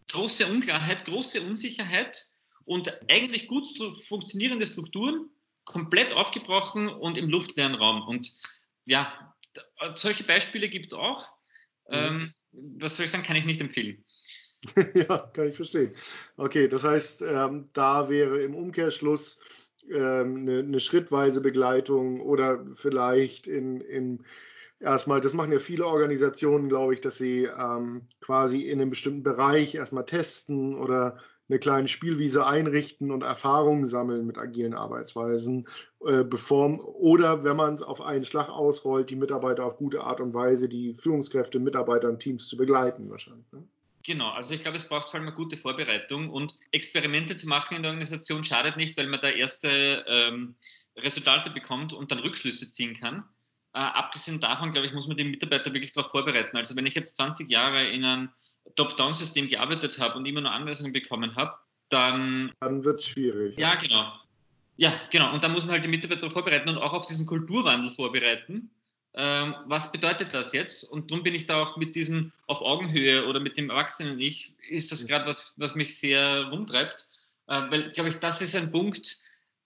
große 0.09 0.47
Unklarheit, 0.47 1.07
große 1.07 1.41
Unsicherheit 1.41 2.27
und 2.67 2.93
eigentlich 3.09 3.49
gut 3.49 3.67
funktionierende 4.07 4.67
Strukturen 4.67 5.31
komplett 5.65 6.13
aufgebrochen 6.13 6.91
und 6.91 7.17
im 7.17 7.31
luftleeren 7.31 7.75
Raum. 7.75 8.07
Und 8.07 8.35
ja, 8.85 9.32
solche 9.97 10.25
Beispiele 10.25 10.69
gibt 10.69 10.87
es 10.87 10.93
auch. 10.93 11.29
Mhm. 11.89 11.95
Ähm, 11.95 12.35
was 12.53 12.97
soll 12.97 13.07
ich 13.07 13.13
sagen, 13.13 13.25
kann 13.25 13.37
ich 13.37 13.45
nicht 13.45 13.61
empfehlen. 13.61 14.05
ja, 14.95 15.31
kann 15.33 15.49
ich 15.49 15.57
verstehen. 15.57 15.95
Okay, 16.37 16.69
das 16.69 16.85
heißt, 16.85 17.23
ähm, 17.23 17.69
da 17.73 18.09
wäre 18.09 18.41
im 18.43 18.55
Umkehrschluss 18.55 19.41
ähm, 19.91 20.37
eine, 20.37 20.59
eine, 20.61 20.81
schrittweise 20.81 21.41
Begleitung 21.41 22.21
oder 22.21 22.65
vielleicht 22.77 23.49
in, 23.49 23.81
in 23.81 24.25
erstmal, 24.79 25.21
das 25.21 25.33
machen 25.33 25.53
ja 25.53 25.59
viele 25.59 25.87
Organisationen, 25.87 26.69
glaube 26.69 26.95
ich, 26.95 27.01
dass 27.01 27.19
sie 27.19 27.45
ähm, 27.45 28.07
quasi 28.21 28.63
in 28.63 28.81
einem 28.81 28.91
bestimmten 28.91 29.25
Bereich 29.25 29.75
erstmal 29.75 30.07
testen 30.07 30.77
oder 30.77 31.19
eine 31.53 31.61
kleine 31.61 31.89
Spielwiese 31.89 32.47
einrichten 32.47 33.11
und 33.11 33.23
Erfahrungen 33.23 33.85
sammeln 33.85 34.27
mit 34.27 34.39
agilen 34.39 34.73
Arbeitsweisen, 34.73 35.69
äh, 36.07 36.25
bevor 36.25 36.63
oder 36.99 37.45
wenn 37.45 37.57
man 37.57 37.75
es 37.75 37.83
auf 37.83 38.01
einen 38.01 38.25
Schlag 38.25 38.49
ausrollt, 38.49 39.11
die 39.11 39.17
Mitarbeiter 39.17 39.67
auf 39.67 39.77
gute 39.77 40.03
Art 40.03 40.21
und 40.21 40.33
Weise, 40.33 40.69
die 40.69 40.95
Führungskräfte, 40.95 41.59
Mitarbeiter 41.59 42.09
und 42.09 42.21
Teams 42.21 42.49
zu 42.49 42.57
begleiten 42.57 43.11
wahrscheinlich. 43.11 43.45
Ne? 43.53 43.69
Genau, 44.05 44.31
also 44.31 44.55
ich 44.55 44.63
glaube, 44.63 44.79
es 44.79 44.89
braucht 44.89 45.11
vor 45.11 45.21
allem 45.21 45.29
eine 45.29 45.37
gute 45.37 45.59
Vorbereitung 45.59 46.31
und 46.31 46.57
Experimente 46.73 47.37
zu 47.37 47.47
machen 47.47 47.77
in 47.77 47.83
der 47.83 47.91
Organisation 47.91 48.43
schadet 48.43 48.79
nicht, 48.79 48.97
weil 48.97 49.07
man 49.07 49.21
da 49.21 49.29
erste 49.29 50.05
ähm, 50.09 50.55
Resultate 50.97 51.51
bekommt 51.51 51.93
und 51.93 52.11
dann 52.11 52.19
Rückschlüsse 52.19 52.71
ziehen 52.71 52.95
kann. 52.95 53.25
Äh, 53.75 53.79
abgesehen 53.79 54.41
davon, 54.41 54.73
glaube 54.73 54.87
ich, 54.87 54.95
muss 54.95 55.07
man 55.07 55.19
den 55.19 55.31
Mitarbeiter 55.31 55.73
wirklich 55.75 55.93
darauf 55.93 56.11
vorbereiten. 56.11 56.57
Also 56.57 56.75
wenn 56.77 56.87
ich 56.87 56.95
jetzt 56.95 57.17
20 57.17 57.51
Jahre 57.51 57.89
in 57.89 58.05
einem 58.05 58.31
Top-Down-System 58.77 59.49
gearbeitet 59.49 59.99
habe 59.99 60.17
und 60.19 60.27
immer 60.27 60.41
nur 60.41 60.51
Anweisungen 60.51 60.93
bekommen 60.93 61.37
habe, 61.37 61.55
dann. 61.89 62.53
Dann 62.61 62.85
wird 62.85 63.01
es 63.01 63.07
schwierig. 63.07 63.57
Ja, 63.59 63.75
genau. 63.75 64.13
Ja, 64.77 64.99
genau. 65.11 65.33
Und 65.35 65.45
da 65.45 65.49
muss 65.49 65.65
man 65.65 65.73
halt 65.75 65.85
die 65.85 65.89
Mitarbeiter 65.89 66.31
vorbereiten 66.31 66.69
und 66.69 66.79
auch 66.79 66.93
auf 66.93 67.07
diesen 67.07 67.27
Kulturwandel 67.27 67.93
vorbereiten. 67.93 68.71
Ähm, 69.15 69.55
was 69.67 69.93
bedeutet 69.93 70.33
das 70.33 70.53
jetzt? 70.53 70.85
Und 70.85 71.11
darum 71.11 71.23
bin 71.23 71.35
ich 71.35 71.47
da 71.47 71.63
auch 71.63 71.77
mit 71.77 71.95
diesem 71.95 72.33
auf 72.47 72.63
Augenhöhe 72.63 73.27
oder 73.27 73.41
mit 73.41 73.59
dem 73.59 73.69
Erwachsenen 73.69 74.19
Ich, 74.19 74.55
ist 74.71 74.91
das 74.91 75.07
gerade 75.07 75.27
was, 75.27 75.55
was 75.59 75.75
mich 75.75 75.99
sehr 75.99 76.47
rumtreibt. 76.47 77.07
Äh, 77.47 77.71
weil, 77.71 77.91
glaube 77.91 78.09
ich, 78.09 78.17
das 78.17 78.41
ist 78.41 78.57
ein 78.57 78.73
Punkt, 78.73 79.19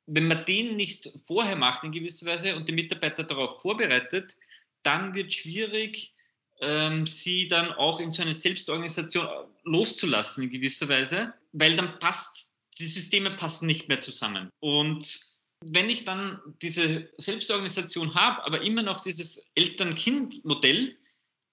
wenn 0.07 0.27
man 0.27 0.45
den 0.45 0.77
nicht 0.77 1.13
vorher 1.27 1.57
macht 1.57 1.85
in 1.85 1.93
gewisser 1.93 2.27
Weise 2.27 2.57
und 2.57 2.69
die 2.69 2.73
Mitarbeiter 2.73 3.23
darauf 3.23 3.61
vorbereitet, 3.61 4.37
dann 4.83 5.15
wird 5.15 5.29
es 5.29 5.35
schwierig, 5.35 6.13
ähm, 6.61 7.07
sie 7.07 7.49
dann 7.49 7.73
auch 7.73 8.01
in 8.01 8.13
so 8.13 8.23
eine 8.23 8.33
Selbstorganisation 8.33 9.27
loszulassen 9.65 10.45
in 10.45 10.51
gewisser 10.51 10.89
Weise, 10.89 11.35
weil 11.53 11.77
dann 11.77 11.99
passt, 11.99 12.51
die 12.79 12.87
Systeme 12.87 13.31
passen 13.31 13.67
nicht 13.67 13.89
mehr 13.89 14.01
zusammen. 14.01 14.51
Und 14.61 15.21
wenn 15.61 15.89
ich 15.89 16.05
dann 16.05 16.41
diese 16.63 17.11
Selbstorganisation 17.19 18.15
habe, 18.15 18.45
aber 18.45 18.63
immer 18.63 18.83
noch 18.83 19.01
dieses 19.01 19.51
Eltern-Kind-Modell, 19.55 20.97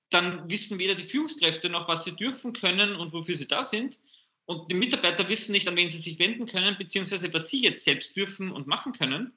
dann 0.09 0.49
wissen 0.49 0.79
weder 0.79 0.95
die 0.95 1.05
Führungskräfte 1.05 1.69
noch, 1.69 1.87
was 1.87 2.03
sie 2.03 2.15
dürfen 2.15 2.53
können 2.53 2.95
und 2.95 3.13
wofür 3.13 3.35
sie 3.35 3.47
da 3.47 3.63
sind. 3.63 3.97
Und 4.45 4.69
die 4.71 4.75
Mitarbeiter 4.75 5.27
wissen 5.29 5.53
nicht, 5.53 5.67
an 5.67 5.75
wen 5.75 5.89
sie 5.89 5.99
sich 5.99 6.19
wenden 6.19 6.47
können, 6.47 6.77
beziehungsweise 6.77 7.33
was 7.33 7.49
sie 7.49 7.61
jetzt 7.61 7.85
selbst 7.85 8.15
dürfen 8.15 8.51
und 8.51 8.67
machen 8.67 8.93
können. 8.93 9.33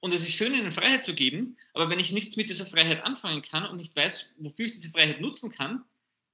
Und 0.00 0.14
es 0.14 0.22
ist 0.22 0.32
schön, 0.32 0.54
ihnen 0.54 0.70
Freiheit 0.70 1.04
zu 1.04 1.14
geben, 1.14 1.56
aber 1.74 1.90
wenn 1.90 1.98
ich 1.98 2.12
nichts 2.12 2.36
mit 2.36 2.48
dieser 2.48 2.66
Freiheit 2.66 3.04
anfangen 3.04 3.42
kann 3.42 3.66
und 3.66 3.76
nicht 3.78 3.96
weiß, 3.96 4.34
wofür 4.38 4.66
ich 4.66 4.72
diese 4.72 4.90
Freiheit 4.90 5.20
nutzen 5.20 5.50
kann, 5.50 5.82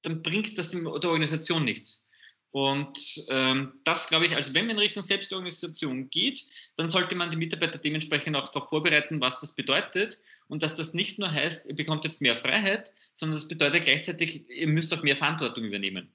dann 0.03 0.23
bringt 0.23 0.59
das 0.59 0.71
der 0.71 0.85
Organisation 0.85 1.65
nichts. 1.65 2.07
Und 2.51 3.25
ähm, 3.29 3.73
das 3.85 4.09
glaube 4.09 4.27
ich, 4.27 4.37
also 4.37 4.53
wenn 4.53 4.67
man 4.67 4.77
in 4.77 4.83
Richtung 4.83 5.03
Selbstorganisation 5.03 6.11
geht, 6.11 6.45
dann 6.77 6.91
sollte 6.91 7.15
man 7.15 7.31
die 7.31 7.39
Mitarbeiter 7.39 7.79
dementsprechend 7.79 8.37
auch 8.37 8.53
darauf 8.53 8.69
vorbereiten, 8.69 9.23
was 9.23 9.41
das 9.41 9.55
bedeutet 9.55 10.19
und 10.49 10.63
dass 10.63 10.77
das 10.77 10.93
nicht 10.93 11.19
nur 11.19 11.33
heißt, 11.33 11.67
ihr 11.67 11.75
bekommt 11.75 12.05
jetzt 12.05 12.21
mehr 12.21 12.37
Freiheit, 12.37 12.93
sondern 13.15 13.37
das 13.37 13.49
bedeutet 13.49 13.85
gleichzeitig, 13.85 14.51
ihr 14.51 14.67
müsst 14.67 14.93
auch 14.93 15.03
mehr 15.03 15.17
Verantwortung 15.17 15.65
übernehmen. 15.65 16.13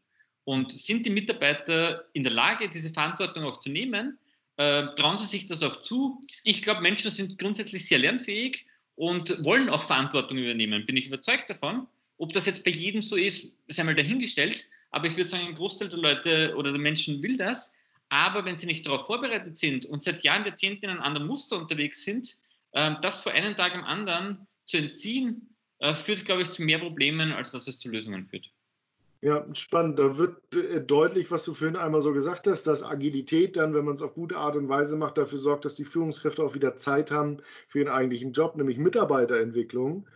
Und 0.47 0.71
sind 0.71 1.05
die 1.05 1.09
Mitarbeiter 1.09 2.05
in 2.13 2.23
der 2.23 2.31
Lage, 2.31 2.69
diese 2.69 2.89
Verantwortung 2.89 3.43
auch 3.43 3.59
zu 3.59 3.69
nehmen, 3.69 4.17
äh, 4.55 4.95
trauen 4.95 5.17
sie 5.17 5.25
sich 5.25 5.45
das 5.45 5.61
auch 5.61 5.81
zu. 5.81 6.21
Ich 6.45 6.61
glaube, 6.61 6.79
Menschen 6.79 7.11
sind 7.11 7.37
grundsätzlich 7.37 7.85
sehr 7.85 7.99
lernfähig 7.99 8.65
und 8.95 9.43
wollen 9.43 9.67
auch 9.67 9.87
Verantwortung 9.87 10.37
übernehmen, 10.37 10.85
bin 10.85 10.95
ich 10.95 11.07
überzeugt 11.07 11.49
davon. 11.49 11.85
Ob 12.17 12.31
das 12.31 12.45
jetzt 12.45 12.63
bei 12.63 12.71
jedem 12.71 13.01
so 13.01 13.17
ist, 13.17 13.57
ist 13.67 13.77
einmal 13.77 13.95
dahingestellt. 13.95 14.63
Aber 14.91 15.07
ich 15.07 15.17
würde 15.17 15.29
sagen, 15.29 15.47
ein 15.47 15.55
Großteil 15.55 15.89
der 15.89 15.99
Leute 15.99 16.55
oder 16.55 16.71
der 16.71 16.79
Menschen 16.79 17.21
will 17.21 17.35
das. 17.35 17.75
Aber 18.07 18.45
wenn 18.45 18.57
sie 18.57 18.67
nicht 18.67 18.85
darauf 18.85 19.05
vorbereitet 19.05 19.57
sind 19.57 19.85
und 19.85 20.01
seit 20.01 20.23
Jahren, 20.23 20.45
Jahrzehnten 20.45 20.85
in 20.85 20.91
einem 20.91 21.01
anderen 21.01 21.27
Muster 21.27 21.57
unterwegs 21.57 22.05
sind, 22.05 22.37
äh, 22.71 22.95
das 23.01 23.19
vor 23.19 23.33
einem 23.33 23.57
Tag 23.57 23.75
am 23.75 23.83
anderen 23.83 24.47
zu 24.65 24.77
entziehen, 24.77 25.53
äh, 25.79 25.93
führt, 25.93 26.23
glaube 26.23 26.43
ich, 26.43 26.51
zu 26.51 26.61
mehr 26.61 26.79
Problemen, 26.79 27.33
als 27.33 27.51
dass 27.51 27.67
es 27.67 27.79
zu 27.79 27.89
Lösungen 27.89 28.27
führt. 28.27 28.49
Ja, 29.21 29.45
spannend. 29.55 29.97
Da 29.99 30.17
wird 30.17 30.53
äh, 30.55 30.79
deutlich, 30.81 31.29
was 31.31 31.43
du 31.45 31.53
vorhin 31.53 31.75
einmal 31.75 32.01
so 32.03 32.13
gesagt 32.13 32.45
hast, 32.47 32.63
dass 32.67 32.83
Agilität 32.83 33.55
dann, 33.57 33.73
wenn 33.73 33.85
man 33.85 33.95
es 33.95 34.01
auf 34.01 34.13
gute 34.13 34.37
Art 34.37 34.55
und 34.55 34.69
Weise 34.69 34.95
macht, 34.95 35.17
dafür 35.17 35.39
sorgt, 35.39 35.65
dass 35.65 35.75
die 35.75 35.85
Führungskräfte 35.85 36.43
auch 36.43 36.53
wieder 36.53 36.75
Zeit 36.75 37.09
haben 37.11 37.37
für 37.67 37.79
ihren 37.79 37.89
eigentlichen 37.89 38.31
Job, 38.33 38.55
nämlich 38.55 38.77
Mitarbeiterentwicklung. 38.77 40.07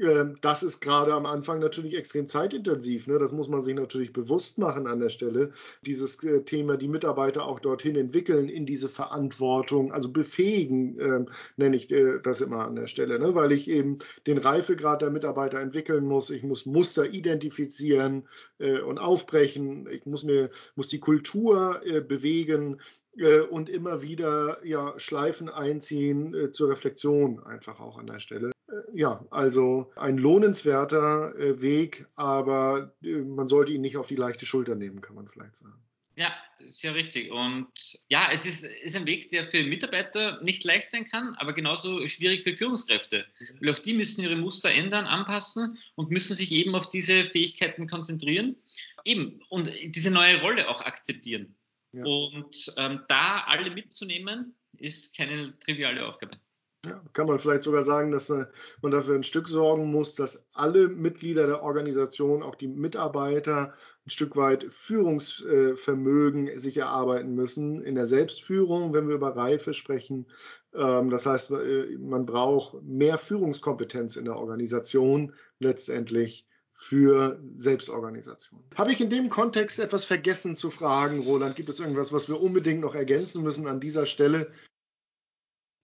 Ähm, 0.00 0.36
das 0.40 0.62
ist 0.62 0.80
gerade 0.80 1.12
am 1.12 1.26
Anfang 1.26 1.60
natürlich 1.60 1.94
extrem 1.94 2.28
zeitintensiv. 2.28 3.06
Ne? 3.06 3.18
Das 3.18 3.32
muss 3.32 3.48
man 3.48 3.62
sich 3.62 3.74
natürlich 3.74 4.12
bewusst 4.12 4.58
machen 4.58 4.86
an 4.86 5.00
der 5.00 5.10
Stelle. 5.10 5.52
Dieses 5.82 6.22
äh, 6.24 6.44
Thema, 6.44 6.76
die 6.76 6.88
Mitarbeiter 6.88 7.44
auch 7.46 7.60
dorthin 7.60 7.96
entwickeln 7.96 8.48
in 8.48 8.66
diese 8.66 8.88
Verantwortung, 8.88 9.92
also 9.92 10.10
befähigen, 10.10 10.98
äh, 10.98 11.24
nenne 11.56 11.76
ich 11.76 11.90
äh, 11.90 12.20
das 12.22 12.40
immer 12.40 12.64
an 12.64 12.76
der 12.76 12.86
Stelle, 12.86 13.18
ne? 13.18 13.34
weil 13.34 13.52
ich 13.52 13.68
eben 13.68 13.98
den 14.26 14.38
Reifegrad 14.38 15.02
der 15.02 15.10
Mitarbeiter 15.10 15.60
entwickeln 15.60 16.04
muss. 16.04 16.30
Ich 16.30 16.42
muss 16.42 16.66
Muster 16.66 17.10
identifizieren 17.10 18.28
äh, 18.58 18.80
und 18.80 18.98
aufbrechen. 18.98 19.88
Ich 19.90 20.06
muss 20.06 20.24
mir 20.24 20.50
muss 20.74 20.88
die 20.88 21.00
Kultur 21.00 21.80
äh, 21.84 22.00
bewegen 22.00 22.80
äh, 23.16 23.40
und 23.40 23.68
immer 23.68 24.00
wieder 24.02 24.64
ja, 24.64 24.98
Schleifen 24.98 25.48
einziehen 25.48 26.52
zur 26.52 26.70
Reflexion 26.70 27.42
einfach 27.44 27.80
auch 27.80 27.98
an 27.98 28.06
der 28.06 28.20
Stelle 28.20 28.51
ja, 28.94 29.24
also 29.30 29.92
ein 29.96 30.18
lohnenswerter 30.18 31.34
äh, 31.36 31.60
Weg, 31.60 32.06
aber 32.16 32.94
äh, 33.02 33.16
man 33.16 33.48
sollte 33.48 33.72
ihn 33.72 33.80
nicht 33.80 33.96
auf 33.96 34.06
die 34.06 34.16
leichte 34.16 34.46
Schulter 34.46 34.74
nehmen, 34.74 35.00
kann 35.00 35.16
man 35.16 35.28
vielleicht 35.28 35.56
sagen. 35.56 35.74
Ja, 36.14 36.34
sehr 36.58 36.94
richtig. 36.94 37.30
Und 37.30 37.68
ja, 38.08 38.30
es 38.30 38.44
ist, 38.44 38.64
ist 38.64 38.94
ein 38.94 39.06
Weg, 39.06 39.30
der 39.30 39.50
für 39.50 39.62
Mitarbeiter 39.62 40.42
nicht 40.42 40.62
leicht 40.62 40.90
sein 40.90 41.06
kann, 41.06 41.34
aber 41.36 41.54
genauso 41.54 42.06
schwierig 42.06 42.42
für 42.42 42.54
Führungskräfte. 42.54 43.24
Weil 43.60 43.70
auch 43.70 43.78
die 43.78 43.94
müssen 43.94 44.22
ihre 44.22 44.36
Muster 44.36 44.70
ändern, 44.70 45.06
anpassen 45.06 45.78
und 45.94 46.10
müssen 46.10 46.36
sich 46.36 46.52
eben 46.52 46.74
auf 46.74 46.90
diese 46.90 47.24
Fähigkeiten 47.30 47.88
konzentrieren. 47.88 48.56
Eben, 49.04 49.40
und 49.48 49.70
diese 49.84 50.10
neue 50.10 50.40
Rolle 50.42 50.68
auch 50.68 50.82
akzeptieren. 50.82 51.56
Ja. 51.92 52.04
Und 52.04 52.74
ähm, 52.76 53.00
da 53.08 53.44
alle 53.46 53.70
mitzunehmen, 53.70 54.54
ist 54.78 55.16
keine 55.16 55.58
triviale 55.60 56.06
Aufgabe. 56.06 56.38
Ja, 56.84 57.00
kann 57.12 57.28
man 57.28 57.38
vielleicht 57.38 57.62
sogar 57.62 57.84
sagen, 57.84 58.10
dass 58.10 58.28
äh, 58.28 58.46
man 58.80 58.90
dafür 58.90 59.14
ein 59.14 59.22
Stück 59.22 59.46
sorgen 59.46 59.90
muss, 59.92 60.16
dass 60.16 60.44
alle 60.52 60.88
Mitglieder 60.88 61.46
der 61.46 61.62
Organisation, 61.62 62.42
auch 62.42 62.56
die 62.56 62.66
Mitarbeiter, 62.66 63.74
ein 64.04 64.10
Stück 64.10 64.34
weit 64.34 64.66
Führungsvermögen 64.68 66.58
sich 66.58 66.76
erarbeiten 66.76 67.36
müssen 67.36 67.84
in 67.84 67.94
der 67.94 68.06
Selbstführung, 68.06 68.92
wenn 68.92 69.06
wir 69.06 69.14
über 69.14 69.36
Reife 69.36 69.74
sprechen. 69.74 70.26
Ähm, 70.74 71.10
das 71.10 71.24
heißt, 71.24 71.52
äh, 71.52 71.96
man 71.98 72.26
braucht 72.26 72.82
mehr 72.82 73.16
Führungskompetenz 73.16 74.16
in 74.16 74.24
der 74.24 74.36
Organisation 74.36 75.34
letztendlich 75.60 76.46
für 76.74 77.40
Selbstorganisation. 77.58 78.64
Habe 78.74 78.90
ich 78.90 79.00
in 79.00 79.08
dem 79.08 79.28
Kontext 79.28 79.78
etwas 79.78 80.04
vergessen 80.04 80.56
zu 80.56 80.68
fragen, 80.72 81.20
Roland? 81.20 81.54
Gibt 81.54 81.68
es 81.68 81.78
irgendwas, 81.78 82.12
was 82.12 82.28
wir 82.28 82.40
unbedingt 82.40 82.80
noch 82.80 82.96
ergänzen 82.96 83.44
müssen 83.44 83.68
an 83.68 83.78
dieser 83.78 84.04
Stelle? 84.04 84.50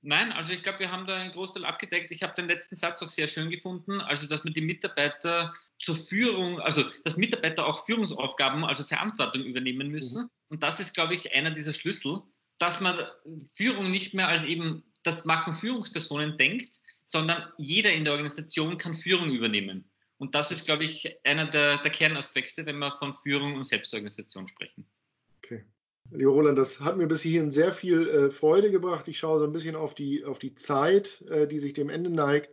Nein, 0.01 0.31
also 0.31 0.53
ich 0.53 0.63
glaube, 0.63 0.79
wir 0.79 0.93
haben 0.93 1.07
da 1.07 1.17
einen 1.17 1.33
Großteil 1.33 1.65
abgedeckt. 1.65 2.13
Ich 2.13 2.23
habe 2.23 2.35
den 2.35 2.47
letzten 2.47 2.77
Satz 2.77 3.03
auch 3.03 3.09
sehr 3.09 3.27
schön 3.27 3.51
gefunden, 3.51 4.01
also 4.01 4.29
dass 4.29 4.45
man 4.45 4.55
die 4.55 4.61
Mitarbeiter 4.61 5.53
zur 5.81 5.97
Führung, 5.97 6.61
also 6.61 6.85
dass 7.05 7.17
Mitarbeiter 7.17 7.67
auch 7.67 7.85
Führungsaufgaben, 7.85 8.65
also 8.65 8.85
Verantwortung 8.85 9.43
übernehmen 9.43 9.89
müssen. 9.89 10.23
Mhm. 10.23 10.31
Und 10.51 10.63
das 10.63 10.79
ist, 10.79 10.95
glaube 10.95 11.17
ich, 11.17 11.33
einer 11.35 11.51
dieser 11.51 11.73
Schlüssel, 11.73 12.21
dass 12.59 12.81
man 12.81 12.99
Führung 13.57 13.91
nicht 13.91 14.15
mehr 14.15 14.29
als 14.29 14.45
eben 14.45 14.85
das 15.03 15.25
Machen 15.25 15.53
Führungspersonen 15.53 16.37
denkt, 16.39 16.81
sondern 17.07 17.51
jeder 17.57 17.93
in 17.93 18.05
der 18.05 18.13
Organisation 18.13 18.79
kann 18.79 18.95
Führung 18.95 19.31
übernehmen. 19.31 19.91
Und 20.19 20.35
das 20.35 20.51
ist, 20.51 20.65
glaube 20.65 20.85
ich, 20.85 21.17
einer 21.25 21.47
der, 21.47 21.79
der 21.79 21.91
Kernaspekte, 21.91 22.67
wenn 22.67 22.79
wir 22.79 22.97
von 22.99 23.15
Führung 23.23 23.55
und 23.55 23.65
Selbstorganisation 23.65 24.47
sprechen. 24.47 24.87
Lieber 26.11 26.33
Roland, 26.33 26.59
das 26.59 26.81
hat 26.81 26.97
mir 26.97 27.07
bis 27.07 27.23
hierhin 27.23 27.51
sehr 27.51 27.73
viel 27.73 28.09
äh, 28.09 28.31
Freude 28.31 28.71
gebracht. 28.71 29.09
Ich 29.09 29.19
schaue 29.19 29.41
so 29.41 29.45
ein 29.45 29.53
bisschen 29.53 29.77
auf 29.77 29.95
die, 29.95 30.25
auf 30.25 30.39
die 30.39 30.55
Zeit, 30.55 31.23
äh, 31.29 31.47
die 31.47 31.59
sich 31.59 31.75
dem 31.75 31.91
Ende 31.91 32.11
neigt. 32.11 32.51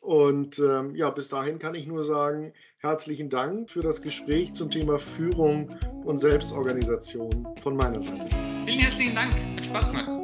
Und 0.00 0.58
ähm, 0.58 0.94
ja, 0.94 1.10
bis 1.10 1.28
dahin 1.28 1.58
kann 1.58 1.74
ich 1.74 1.86
nur 1.86 2.04
sagen, 2.04 2.52
herzlichen 2.78 3.28
Dank 3.28 3.70
für 3.70 3.80
das 3.80 4.02
Gespräch 4.02 4.54
zum 4.54 4.70
Thema 4.70 4.98
Führung 4.98 5.76
und 6.04 6.18
Selbstorganisation 6.18 7.46
von 7.62 7.76
meiner 7.76 8.00
Seite. 8.00 8.28
Vielen 8.64 8.80
herzlichen 8.80 9.14
Dank. 9.14 9.34
Hat 9.34 9.66
Spaß 9.66 9.90
gemacht. 9.90 10.21